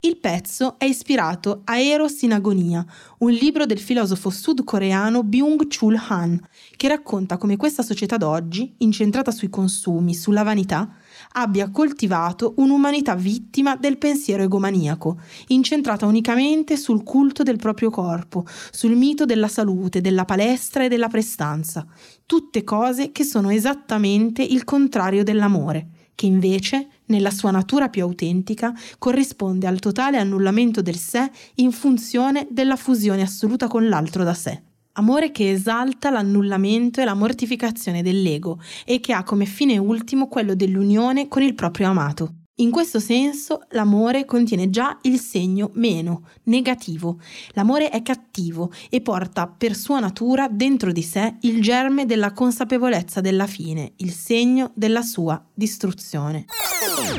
Il 0.03 0.19
pezzo 0.19 0.79
è 0.79 0.85
ispirato 0.85 1.63
a 1.65 1.77
Eros 1.77 2.23
in 2.23 2.33
agonia, 2.33 2.87
un 3.19 3.33
libro 3.33 3.67
del 3.67 3.81
filosofo 3.81 4.31
sudcoreano 4.31 5.25
Byung-Chul 5.25 6.01
Han, 6.07 6.41
che 6.77 6.87
racconta 6.87 7.37
come 7.37 7.57
questa 7.57 7.83
società 7.83 8.17
d'oggi, 8.17 8.77
incentrata 8.79 9.33
sui 9.33 9.51
consumi, 9.51 10.15
sulla 10.15 10.45
vanità, 10.45 10.89
abbia 11.33 11.71
coltivato 11.71 12.55
un'umanità 12.57 13.15
vittima 13.15 13.77
del 13.77 13.99
pensiero 13.99 14.43
egomaniaco, 14.43 15.21
incentrata 15.49 16.07
unicamente 16.07 16.77
sul 16.77 17.03
culto 17.03 17.43
del 17.43 17.57
proprio 17.57 17.91
corpo, 17.91 18.47
sul 18.71 18.97
mito 18.97 19.25
della 19.25 19.49
salute, 19.49 20.01
della 20.01 20.25
palestra 20.25 20.85
e 20.85 20.89
della 20.89 21.09
prestanza, 21.09 21.87
tutte 22.27 22.65
cose 22.65 23.13
che 23.13 23.25
sono 23.25 23.51
esattamente 23.51 24.43
il 24.43 24.65
contrario 24.65 25.25
dell'amore, 25.25 25.89
che 26.15 26.27
invece, 26.27 26.89
nella 27.07 27.31
sua 27.31 27.51
natura 27.51 27.89
più 27.89 28.03
autentica, 28.03 28.75
corrisponde 28.99 29.67
al 29.67 29.79
totale 29.79 30.19
annullamento 30.19 30.83
del 30.83 30.97
sé 30.97 31.31
in 31.57 31.71
funzione 31.71 32.49
della 32.51 32.77
fusione 32.77 33.23
assoluta 33.23 33.69
con 33.69 33.89
l'altro 33.89 34.25
da 34.25 34.35
sé. 34.35 34.63
Amore 34.99 35.31
che 35.31 35.53
esalta 35.53 36.11
l'annullamento 36.11 37.01
e 37.01 37.05
la 37.05 37.15
mortificazione 37.15 38.03
dell'ego 38.03 38.61
e 38.85 38.99
che 38.99 39.13
ha 39.13 39.23
come 39.23 39.45
fine 39.45 39.79
ultimo 39.79 40.27
quello 40.27 40.57
dell'unione 40.57 41.29
con 41.29 41.43
il 41.43 41.55
proprio 41.55 41.89
amato. 41.89 42.33
In 42.57 42.73
questo 42.73 42.99
senso 42.99 43.61
l'amore 43.71 44.25
contiene 44.25 44.69
già 44.71 44.99
il 45.03 45.21
segno 45.21 45.71
meno, 45.75 46.27
negativo. 46.45 47.21
L'amore 47.53 47.91
è 47.91 48.03
cattivo 48.03 48.73
e 48.91 49.01
porta 49.01 49.47
per 49.47 49.77
sua 49.77 50.01
natura 50.01 50.49
dentro 50.49 50.91
di 50.91 51.03
sé 51.03 51.37
il 51.43 51.63
germe 51.63 52.05
della 52.05 52.33
consapevolezza 52.33 53.21
della 53.21 53.47
fine, 53.47 53.93
il 53.99 54.11
segno 54.11 54.73
della 54.75 55.03
sua 55.03 55.41
distruzione. 55.55 56.47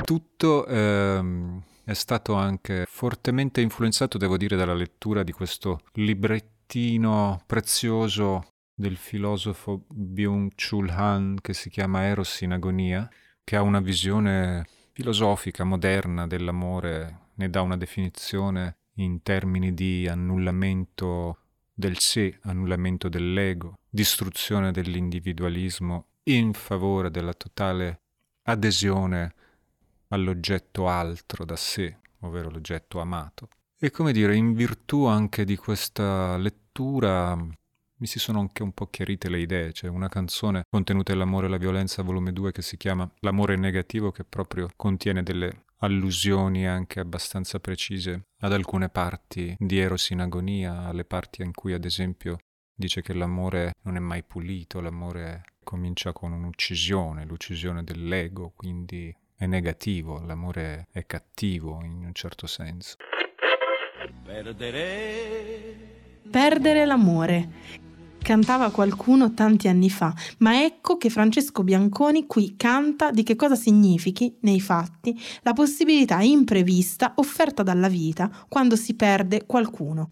Tutto 0.04 0.65
ehm, 0.65 1.62
è 1.86 1.94
stato 1.94 2.34
anche 2.34 2.86
fortemente 2.89 3.62
influenzato, 3.62 4.18
devo 4.18 4.36
dire, 4.36 4.58
dalla 4.58 4.74
lettura 4.74 5.24
di 5.24 5.32
questo 5.32 5.80
librettino 6.69 7.41
prezioso 7.47 8.47
del 8.75 8.95
filosofo 8.95 9.86
Byung-Chul 9.89 10.89
Han 10.89 11.38
che 11.41 11.53
si 11.53 11.69
chiama 11.69 12.05
Eros 12.05 12.41
in 12.41 12.51
agonia, 12.51 13.10
che 13.43 13.55
ha 13.55 13.62
una 13.62 13.79
visione 13.79 14.67
filosofica 14.91 15.63
moderna 15.63 16.27
dell'amore, 16.27 17.32
ne 17.36 17.49
dà 17.49 17.62
una 17.62 17.75
definizione 17.75 18.77
in 18.95 19.23
termini 19.23 19.73
di 19.73 20.08
annullamento 20.08 21.39
del 21.73 21.97
sé, 21.97 22.38
annullamento 22.43 23.10
dell'ego, 23.10 23.79
distruzione 23.89 24.71
dell'individualismo 24.71 26.05
in 26.23 26.53
favore 26.53 27.10
della 27.10 27.34
totale 27.34 28.01
adesione 28.43 29.34
all'oggetto 30.10 30.88
altro 30.88 31.45
da 31.45 31.55
sé, 31.55 31.97
ovvero 32.19 32.49
l'oggetto 32.49 32.99
amato. 32.99 33.49
E 33.82 33.92
come 33.92 34.12
dire, 34.12 34.36
in 34.36 34.56
virtù 34.56 35.06
anche 35.06 35.46
di 35.46 35.56
questa 35.56 36.36
lettura 36.36 37.34
mi 37.36 38.08
si 38.08 38.20
sono 38.20 38.42
anche 38.42 38.62
un 38.62 38.74
po' 38.74 38.88
chiarite 38.88 39.30
le 39.30 39.39
idee. 39.39 39.72
C'è 39.72 39.88
una 39.88 40.10
canzone 40.10 40.63
contenuta 40.70 41.13
nell'amore 41.13 41.46
e 41.46 41.50
la 41.50 41.56
violenza, 41.56 42.04
volume 42.04 42.34
2, 42.34 42.52
che 42.52 42.62
si 42.62 42.76
chiama 42.76 43.10
L'amore 43.20 43.56
negativo, 43.56 44.12
che 44.12 44.26
proprio 44.26 44.68
contiene 44.76 45.24
delle 45.24 45.63
allusioni 45.78 46.68
anche 46.68 47.00
abbastanza 47.00 47.62
precise 47.62 48.26
ad 48.39 48.52
alcune 48.52 48.89
parti 48.89 49.56
di 49.58 49.80
Eros 49.80 50.10
in 50.10 50.20
agonia, 50.20 50.80
alle 50.82 51.06
parti 51.06 51.42
in 51.42 51.54
cui 51.54 51.72
ad 51.72 51.86
esempio 51.86 52.38
dice 52.76 53.02
che 53.02 53.13
l'amore 53.13 53.76
non 53.84 53.96
è 53.96 54.00
mai 54.00 54.24
pulito, 54.24 54.82
l'amore 54.82 55.54
comincia 55.63 56.12
con 56.12 56.34
un'uccisione, 56.34 57.24
l'uccisione 57.24 57.86
dell'ego, 57.86 58.52
quindi 58.58 59.15
è 59.34 59.46
negativo, 59.46 60.20
l'amore 60.20 60.88
è 60.92 61.06
cattivo 61.06 61.82
in 61.82 62.04
un 62.04 62.13
certo 62.13 62.46
senso. 62.46 62.98
Perdere 64.24 66.22
Perdere 66.32 66.86
l'amore. 66.86 67.50
cantava 68.22 68.70
qualcuno 68.70 69.34
tanti 69.34 69.68
anni 69.68 69.90
fa, 69.90 70.14
ma 70.38 70.64
ecco 70.64 70.98
che 70.98 71.10
Francesco 71.10 71.64
Bianconi 71.64 72.26
qui 72.28 72.56
canta 72.56 73.12
di 73.12 73.24
che 73.24 73.36
cosa 73.36 73.56
significhi, 73.56 74.38
nei 74.42 74.62
fatti, 74.62 75.20
la 75.42 75.54
possibilità 75.54 76.22
imprevista 76.22 77.14
offerta 77.16 77.64
dalla 77.64 77.90
vita 77.90 78.32
quando 78.48 78.76
si 78.76 78.96
perde 78.96 79.46
qualcuno. 79.46 80.12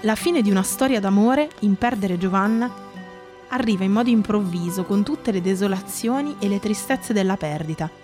La 0.00 0.16
fine 0.16 0.42
di 0.42 0.50
una 0.50 0.64
storia 0.64 1.00
d'amore, 1.00 1.48
in 1.60 1.76
Perdere 1.76 2.18
Giovanna, 2.18 2.70
arriva 3.48 3.84
in 3.84 3.92
modo 3.92 4.10
improvviso 4.10 4.84
con 4.84 5.04
tutte 5.04 5.30
le 5.30 5.40
desolazioni 5.40 6.36
e 6.40 6.48
le 6.48 6.58
tristezze 6.58 7.12
della 7.12 7.36
perdita 7.36 8.02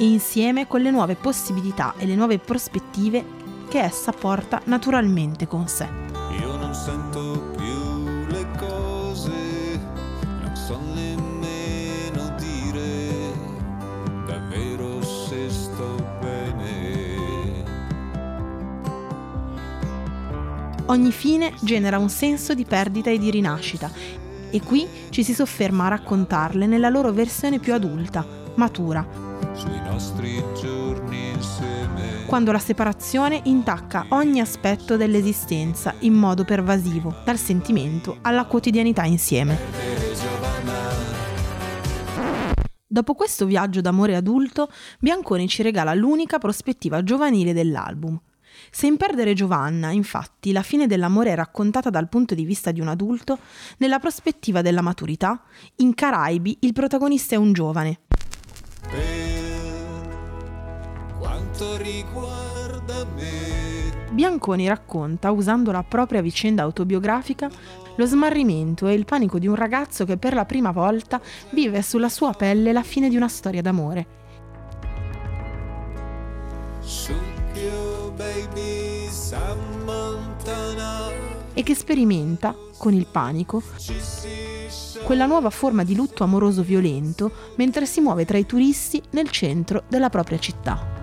e 0.00 0.04
insieme 0.04 0.66
con 0.66 0.80
le 0.80 0.90
nuove 0.90 1.14
possibilità 1.14 1.92
e 1.98 2.06
le 2.06 2.14
nuove 2.14 2.38
prospettive 2.38 3.22
che 3.68 3.80
essa 3.80 4.12
porta 4.12 4.62
naturalmente 4.64 5.46
con 5.46 5.68
sé. 5.68 5.86
Io 6.40 6.56
non 6.56 6.72
sento 6.72 7.52
più 7.54 8.24
le 8.26 8.46
cose, 8.56 9.78
non 10.40 10.56
so 10.56 10.80
nemmeno 10.94 12.34
dire 12.38 13.34
davvero 14.26 15.02
se 15.02 15.50
sto 15.50 16.02
bene. 16.18 17.18
Ogni 20.86 21.12
fine 21.12 21.52
genera 21.60 21.98
un 21.98 22.08
senso 22.08 22.54
di 22.54 22.64
perdita 22.64 23.10
e 23.10 23.18
di 23.18 23.30
rinascita 23.30 23.90
e 24.48 24.62
qui 24.62 24.88
ci 25.10 25.22
si 25.22 25.34
sofferma 25.34 25.84
a 25.84 25.88
raccontarle 25.88 26.64
nella 26.66 26.88
loro 26.88 27.12
versione 27.12 27.58
più 27.58 27.74
adulta, 27.74 28.26
matura, 28.54 29.28
Sui 29.54 29.80
nostri 29.82 30.42
giorni 30.60 31.30
insieme. 31.30 32.24
quando 32.26 32.52
la 32.52 32.58
separazione 32.58 33.40
intacca 33.44 34.06
ogni 34.10 34.40
aspetto 34.40 34.96
dell'esistenza 34.96 35.94
in 36.00 36.14
modo 36.14 36.44
pervasivo, 36.44 37.14
dal 37.24 37.38
sentimento 37.38 38.18
alla 38.22 38.44
quotidianità 38.44 39.04
insieme. 39.04 39.58
Dopo 42.86 43.14
questo 43.14 43.46
viaggio 43.46 43.80
d'amore 43.80 44.16
adulto, 44.16 44.70
Bianconi 44.98 45.48
ci 45.48 45.62
regala 45.62 45.94
l'unica 45.94 46.38
prospettiva 46.38 47.02
giovanile 47.02 47.52
dell'album. 47.52 48.20
Se 48.70 48.86
in 48.86 48.96
Perdere 48.96 49.32
Giovanna, 49.32 49.90
infatti, 49.90 50.52
la 50.52 50.62
fine 50.62 50.86
dell'amore 50.86 51.30
è 51.30 51.34
raccontata 51.34 51.90
dal 51.90 52.08
punto 52.08 52.34
di 52.34 52.44
vista 52.44 52.70
di 52.72 52.80
un 52.80 52.88
adulto, 52.88 53.38
nella 53.78 53.98
prospettiva 53.98 54.60
della 54.62 54.82
maturità, 54.82 55.42
in 55.76 55.94
Caraibi 55.94 56.58
il 56.60 56.72
protagonista 56.72 57.34
è 57.34 57.38
un 57.38 57.52
giovane, 57.52 58.00
Per 58.80 59.19
quanto 61.60 61.76
riguarda 61.76 63.04
me, 63.14 64.08
Bianconi 64.12 64.66
racconta, 64.66 65.30
usando 65.30 65.70
la 65.70 65.82
propria 65.82 66.22
vicenda 66.22 66.62
autobiografica, 66.62 67.50
lo 67.96 68.06
smarrimento 68.06 68.86
e 68.86 68.94
il 68.94 69.04
panico 69.04 69.38
di 69.38 69.46
un 69.46 69.54
ragazzo 69.56 70.06
che 70.06 70.16
per 70.16 70.32
la 70.32 70.46
prima 70.46 70.70
volta 70.70 71.20
vive 71.50 71.82
sulla 71.82 72.08
sua 72.08 72.32
pelle 72.32 72.72
la 72.72 72.82
fine 72.82 73.10
di 73.10 73.16
una 73.16 73.28
storia 73.28 73.60
d'amore. 73.60 74.18
e 81.52 81.62
che 81.62 81.74
sperimenta, 81.74 82.56
con 82.78 82.94
il 82.94 83.06
panico, 83.06 83.62
quella 85.04 85.26
nuova 85.26 85.50
forma 85.50 85.84
di 85.84 85.94
lutto 85.94 86.24
amoroso 86.24 86.62
violento 86.62 87.30
mentre 87.56 87.84
si 87.84 88.00
muove 88.00 88.24
tra 88.24 88.38
i 88.38 88.46
turisti 88.46 89.02
nel 89.10 89.28
centro 89.28 89.82
della 89.88 90.08
propria 90.08 90.38
città. 90.38 90.99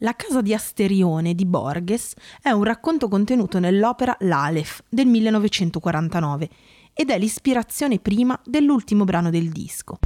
La 0.00 0.14
casa 0.14 0.42
di 0.42 0.52
Asterione 0.52 1.34
di 1.34 1.46
Borges 1.46 2.12
è 2.42 2.50
un 2.50 2.64
racconto 2.64 3.08
contenuto 3.08 3.58
nell'opera 3.58 4.14
L'Alef 4.20 4.82
del 4.90 5.06
1949 5.06 6.50
ed 6.92 7.08
è 7.08 7.18
l'ispirazione 7.18 7.98
prima 7.98 8.38
dell'ultimo 8.44 9.04
brano 9.04 9.30
del 9.30 9.48
disco. 9.48 9.98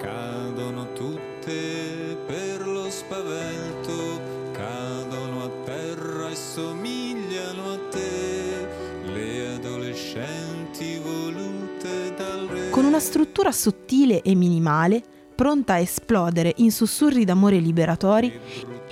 Cadono 0.00 0.92
tutte 0.94 2.18
per 2.26 2.66
lo 2.66 2.90
spavento, 2.90 4.50
cadono 4.50 5.44
a 5.44 5.50
terra 5.64 6.30
e 6.30 6.34
somigliano 6.34 7.70
a 7.70 7.78
te, 7.88 8.68
le 9.12 9.54
adolescenti 9.54 10.98
volute 10.98 12.14
dal 12.16 12.48
re. 12.48 12.70
Con 12.70 12.84
una 12.84 12.98
struttura 12.98 13.52
sottile 13.52 14.22
e 14.22 14.34
minimale, 14.34 15.14
pronta 15.36 15.74
a 15.74 15.78
esplodere 15.78 16.54
in 16.56 16.72
sussurri 16.72 17.24
d'amore 17.24 17.58
liberatori, 17.58 18.32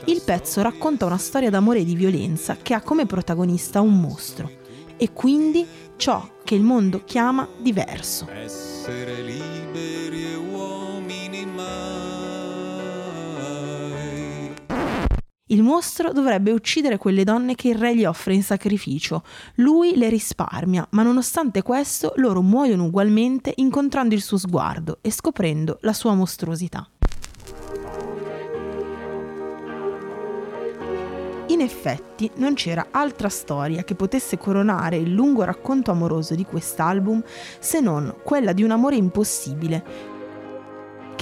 il 0.04 0.22
pezzo 0.24 0.60
racconta 0.60 1.06
una 1.06 1.16
storia 1.16 1.48
d'amore 1.48 1.80
e 1.80 1.84
di 1.84 1.96
violenza 1.96 2.58
che 2.60 2.74
ha 2.74 2.82
come 2.82 3.06
protagonista 3.06 3.80
un 3.80 3.98
mostro 3.98 4.50
e 4.96 5.12
quindi 5.12 5.66
ciò 5.96 6.28
che 6.44 6.54
il 6.54 6.62
mondo 6.62 7.02
chiama 7.04 7.48
diverso. 7.60 8.28
Essere 8.30 9.22
liberi 9.22 10.23
Il 15.48 15.62
mostro 15.62 16.10
dovrebbe 16.12 16.52
uccidere 16.52 16.96
quelle 16.96 17.22
donne 17.22 17.54
che 17.54 17.68
il 17.68 17.74
re 17.74 17.94
gli 17.94 18.06
offre 18.06 18.32
in 18.32 18.42
sacrificio. 18.42 19.22
Lui 19.56 19.94
le 19.94 20.08
risparmia, 20.08 20.86
ma 20.92 21.02
nonostante 21.02 21.60
questo 21.60 22.14
loro 22.16 22.40
muoiono 22.40 22.84
ugualmente 22.84 23.52
incontrando 23.56 24.14
il 24.14 24.22
suo 24.22 24.38
sguardo 24.38 25.00
e 25.02 25.10
scoprendo 25.10 25.80
la 25.82 25.92
sua 25.92 26.14
mostruosità. 26.14 26.88
In 31.48 31.60
effetti 31.60 32.30
non 32.36 32.54
c'era 32.54 32.86
altra 32.90 33.28
storia 33.28 33.84
che 33.84 33.94
potesse 33.94 34.38
coronare 34.38 34.96
il 34.96 35.12
lungo 35.12 35.44
racconto 35.44 35.90
amoroso 35.90 36.34
di 36.34 36.46
quest'album 36.46 37.22
se 37.58 37.80
non 37.80 38.16
quella 38.24 38.54
di 38.54 38.62
un 38.62 38.70
amore 38.70 38.96
impossibile, 38.96 40.13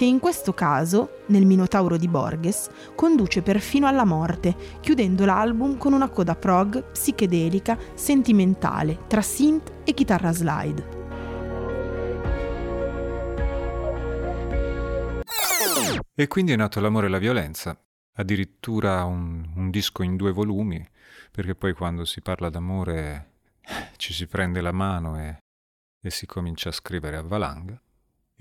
che 0.03 0.09
in 0.09 0.19
questo 0.19 0.53
caso, 0.53 1.23
nel 1.27 1.47
Minotauro 1.47 1.97
di 1.97 2.09
Borges, 2.09 2.69
conduce 2.97 3.41
perfino 3.41 3.87
alla 3.87 4.05
morte, 4.05 4.81
chiudendo 4.81 5.25
l'album 5.25 5.79
con 5.79 5.93
una 5.93 6.09
coda 6.09 6.35
prog 6.35 6.91
psichedelica, 6.91 7.79
sentimentale, 7.95 9.07
tra 9.07 9.23
synth 9.23 9.71
e 9.85 9.95
chitarra 9.95 10.33
slide. 10.33 10.87
E 16.13 16.27
quindi 16.27 16.51
è 16.51 16.57
nato 16.57 16.81
L'amore 16.81 17.07
e 17.07 17.11
la 17.11 17.19
violenza, 17.19 17.81
addirittura 18.17 19.05
un, 19.05 19.53
un 19.55 19.71
disco 19.71 20.03
in 20.03 20.17
due 20.17 20.33
volumi, 20.33 20.85
perché 21.31 21.55
poi 21.55 21.75
quando 21.75 22.05
si 22.07 22.21
parla 22.23 22.51
d'amore 22.51 23.29
eh, 23.61 23.91
ci 23.99 24.13
si 24.13 24.27
prende 24.27 24.61
la 24.61 24.73
mano 24.73 25.21
e, 25.21 25.39
e 26.03 26.11
si 26.11 26.27
comincia 26.27 26.71
a 26.71 26.73
scrivere 26.73 27.19
a 27.19 27.23
valanga. 27.23 27.81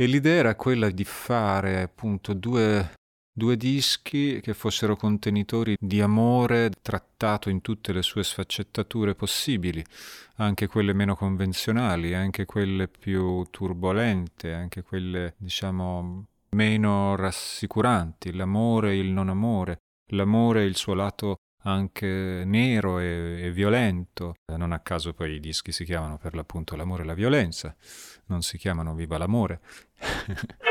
E 0.02 0.08
l'idea 0.08 0.40
era 0.40 0.56
quella 0.56 0.90
di 0.90 1.04
fare 1.04 1.80
appunto 1.80 2.34
due, 2.34 2.94
due 3.32 3.56
dischi 3.56 4.40
che 4.42 4.56
fossero 4.56 4.96
contenitori 4.96 5.78
di 5.80 6.02
amore 6.02 6.72
trattato 6.82 7.52
in 7.52 7.62
tutte 7.62 7.94
le 7.94 8.02
sue 8.02 8.24
sfaccettature 8.24 9.14
possibili, 9.14 9.86
anche 10.38 10.66
quelle 10.66 10.94
meno 10.94 11.16
convenzionali, 11.16 12.16
anche 12.16 12.46
quelle 12.46 12.88
più 12.88 13.46
turbolente, 13.52 14.54
anche 14.54 14.82
quelle 14.82 15.36
diciamo 15.38 16.26
meno 16.56 17.16
rassicuranti, 17.16 18.34
l'amore 18.34 18.94
e 18.94 18.98
il 18.98 19.12
non 19.12 19.30
amore, 19.30 19.82
l'amore 20.14 20.64
e 20.64 20.66
il 20.66 20.78
suo 20.78 20.96
lato 20.96 21.42
anche 21.64 22.44
nero 22.46 23.00
e, 23.00 23.46
e 23.46 23.52
violento. 23.52 24.36
Eh, 24.46 24.58
Non 24.58 24.72
a 24.72 24.80
caso 24.80 25.14
poi 25.14 25.34
i 25.36 25.40
dischi 25.40 25.72
si 25.72 25.84
chiamano 25.84 26.18
per 26.18 26.36
l'appunto 26.36 26.76
L'amore 26.76 27.04
e 27.04 27.06
la 27.06 27.14
violenza, 27.14 27.76
non 28.28 28.42
si 28.42 28.58
chiamano 28.58 28.94
Viva 28.96 29.18
l'amore. 29.18 29.60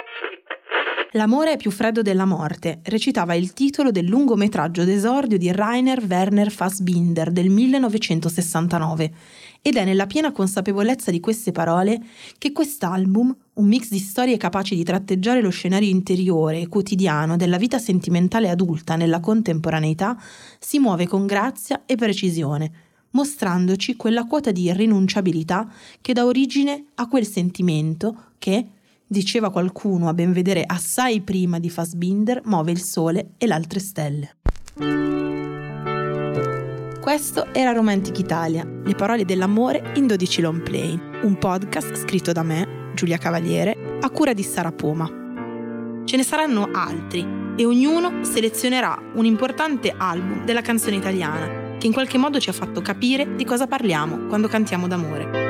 L'amore 1.14 1.55
è 1.55 1.57
più 1.57 1.73
freddo 1.73 2.03
della 2.03 2.25
morte, 2.25 2.83
recitava 2.85 3.35
il 3.35 3.53
titolo 3.53 3.90
del 3.90 4.07
lungometraggio 4.07 4.85
d'esordio 4.85 5.38
di 5.38 5.51
Rainer 5.51 6.01
Werner 6.05 6.53
Fassbinder 6.53 7.33
del 7.33 7.51
1969 7.51 9.12
ed 9.61 9.75
è 9.75 9.85
nella 9.85 10.07
piena 10.07 10.31
consapevolezza 10.31 11.11
di 11.11 11.18
queste 11.18 11.51
parole 11.51 12.01
che 12.38 12.53
quest'album, 12.53 13.37
un 13.55 13.66
mix 13.66 13.88
di 13.88 13.99
storie 13.99 14.37
capaci 14.37 14.77
di 14.77 14.85
tratteggiare 14.85 15.40
lo 15.40 15.51
scenario 15.51 15.88
interiore 15.88 16.61
e 16.61 16.68
quotidiano 16.68 17.37
della 17.37 17.59
vita 17.59 17.81
sentimentale 17.81 18.49
adulta 18.49 18.94
nella 18.94 19.18
contemporaneità, 19.18 20.16
si 20.61 20.79
muove 20.79 21.09
con 21.09 21.27
grazia 21.27 21.83
e 21.87 21.96
precisione, 21.96 22.70
mostrandoci 23.11 23.96
quella 23.96 24.27
quota 24.27 24.53
di 24.53 24.62
irrinunciabilità 24.62 25.68
che 26.01 26.12
dà 26.12 26.25
origine 26.25 26.85
a 26.94 27.09
quel 27.09 27.27
sentimento 27.27 28.27
che, 28.38 28.64
diceva 29.11 29.51
qualcuno 29.51 30.09
a 30.09 30.14
ben 30.14 30.33
vedere 30.33 30.62
assai 30.64 31.20
prima 31.20 31.59
di 31.59 31.68
Fassbinder, 31.68 32.42
muove 32.44 32.70
il 32.70 32.81
sole 32.81 33.33
e 33.38 33.46
le 33.49 33.53
altre 33.53 33.81
stelle. 33.81 34.37
Questo 37.01 37.53
era 37.53 37.73
Romantic 37.73 38.20
Italia, 38.20 38.64
le 38.64 38.94
parole 38.94 39.25
dell'amore 39.25 39.92
in 39.96 40.07
12 40.07 40.40
long 40.42 40.62
play, 40.62 40.96
un 41.23 41.37
podcast 41.38 41.96
scritto 41.96 42.31
da 42.31 42.44
me, 42.44 42.92
Giulia 42.94 43.18
Cavaliere, 43.18 43.99
a 44.01 44.11
cura 44.11 44.33
di 44.33 44.44
Sara 44.44 44.70
Poma. 44.70 45.07
Ce 46.05 46.16
ne 46.16 46.23
saranno 46.23 46.68
altri 46.73 47.27
e 47.57 47.64
ognuno 47.64 48.23
selezionerà 48.23 48.96
un 49.16 49.25
importante 49.25 49.92
album 49.96 50.44
della 50.44 50.62
canzone 50.62 50.96
italiana 50.96 51.77
che 51.79 51.87
in 51.88 51.92
qualche 51.92 52.16
modo 52.16 52.38
ci 52.38 52.49
ha 52.49 52.53
fatto 52.53 52.81
capire 52.81 53.35
di 53.35 53.44
cosa 53.44 53.66
parliamo 53.66 54.27
quando 54.27 54.46
cantiamo 54.46 54.87
d'amore. 54.87 55.50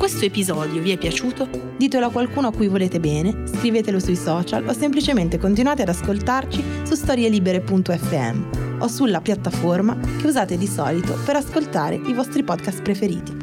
Questo 0.00 0.24
episodio 0.24 0.80
vi 0.80 0.92
è 0.92 0.96
piaciuto, 0.96 1.74
ditelo 1.76 2.06
a 2.06 2.10
qualcuno 2.10 2.46
a 2.46 2.52
cui 2.52 2.68
volete 2.68 2.98
bene, 2.98 3.46
scrivetelo 3.46 3.98
sui 3.98 4.16
social 4.16 4.66
o 4.66 4.72
semplicemente 4.72 5.36
continuate 5.36 5.82
ad 5.82 5.90
ascoltarci 5.90 6.64
su 6.84 6.94
storielibere.fm 6.94 8.78
o 8.80 8.88
sulla 8.88 9.20
piattaforma 9.20 9.98
che 9.98 10.26
usate 10.26 10.56
di 10.56 10.66
solito 10.66 11.18
per 11.26 11.36
ascoltare 11.36 11.96
i 11.96 12.14
vostri 12.14 12.42
podcast 12.42 12.80
preferiti. 12.80 13.36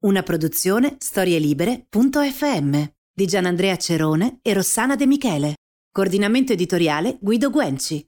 Una 0.00 0.24
produzione 0.24 0.96
storielibere.fm 0.98 2.82
di 3.14 3.26
Gianandrea 3.26 3.76
Cerone 3.76 4.40
e 4.42 4.52
Rossana 4.52 4.96
De 4.96 5.06
Michele. 5.06 5.54
Coordinamento 5.92 6.54
editoriale 6.54 7.18
Guido 7.20 7.50
Guenci. 7.50 8.04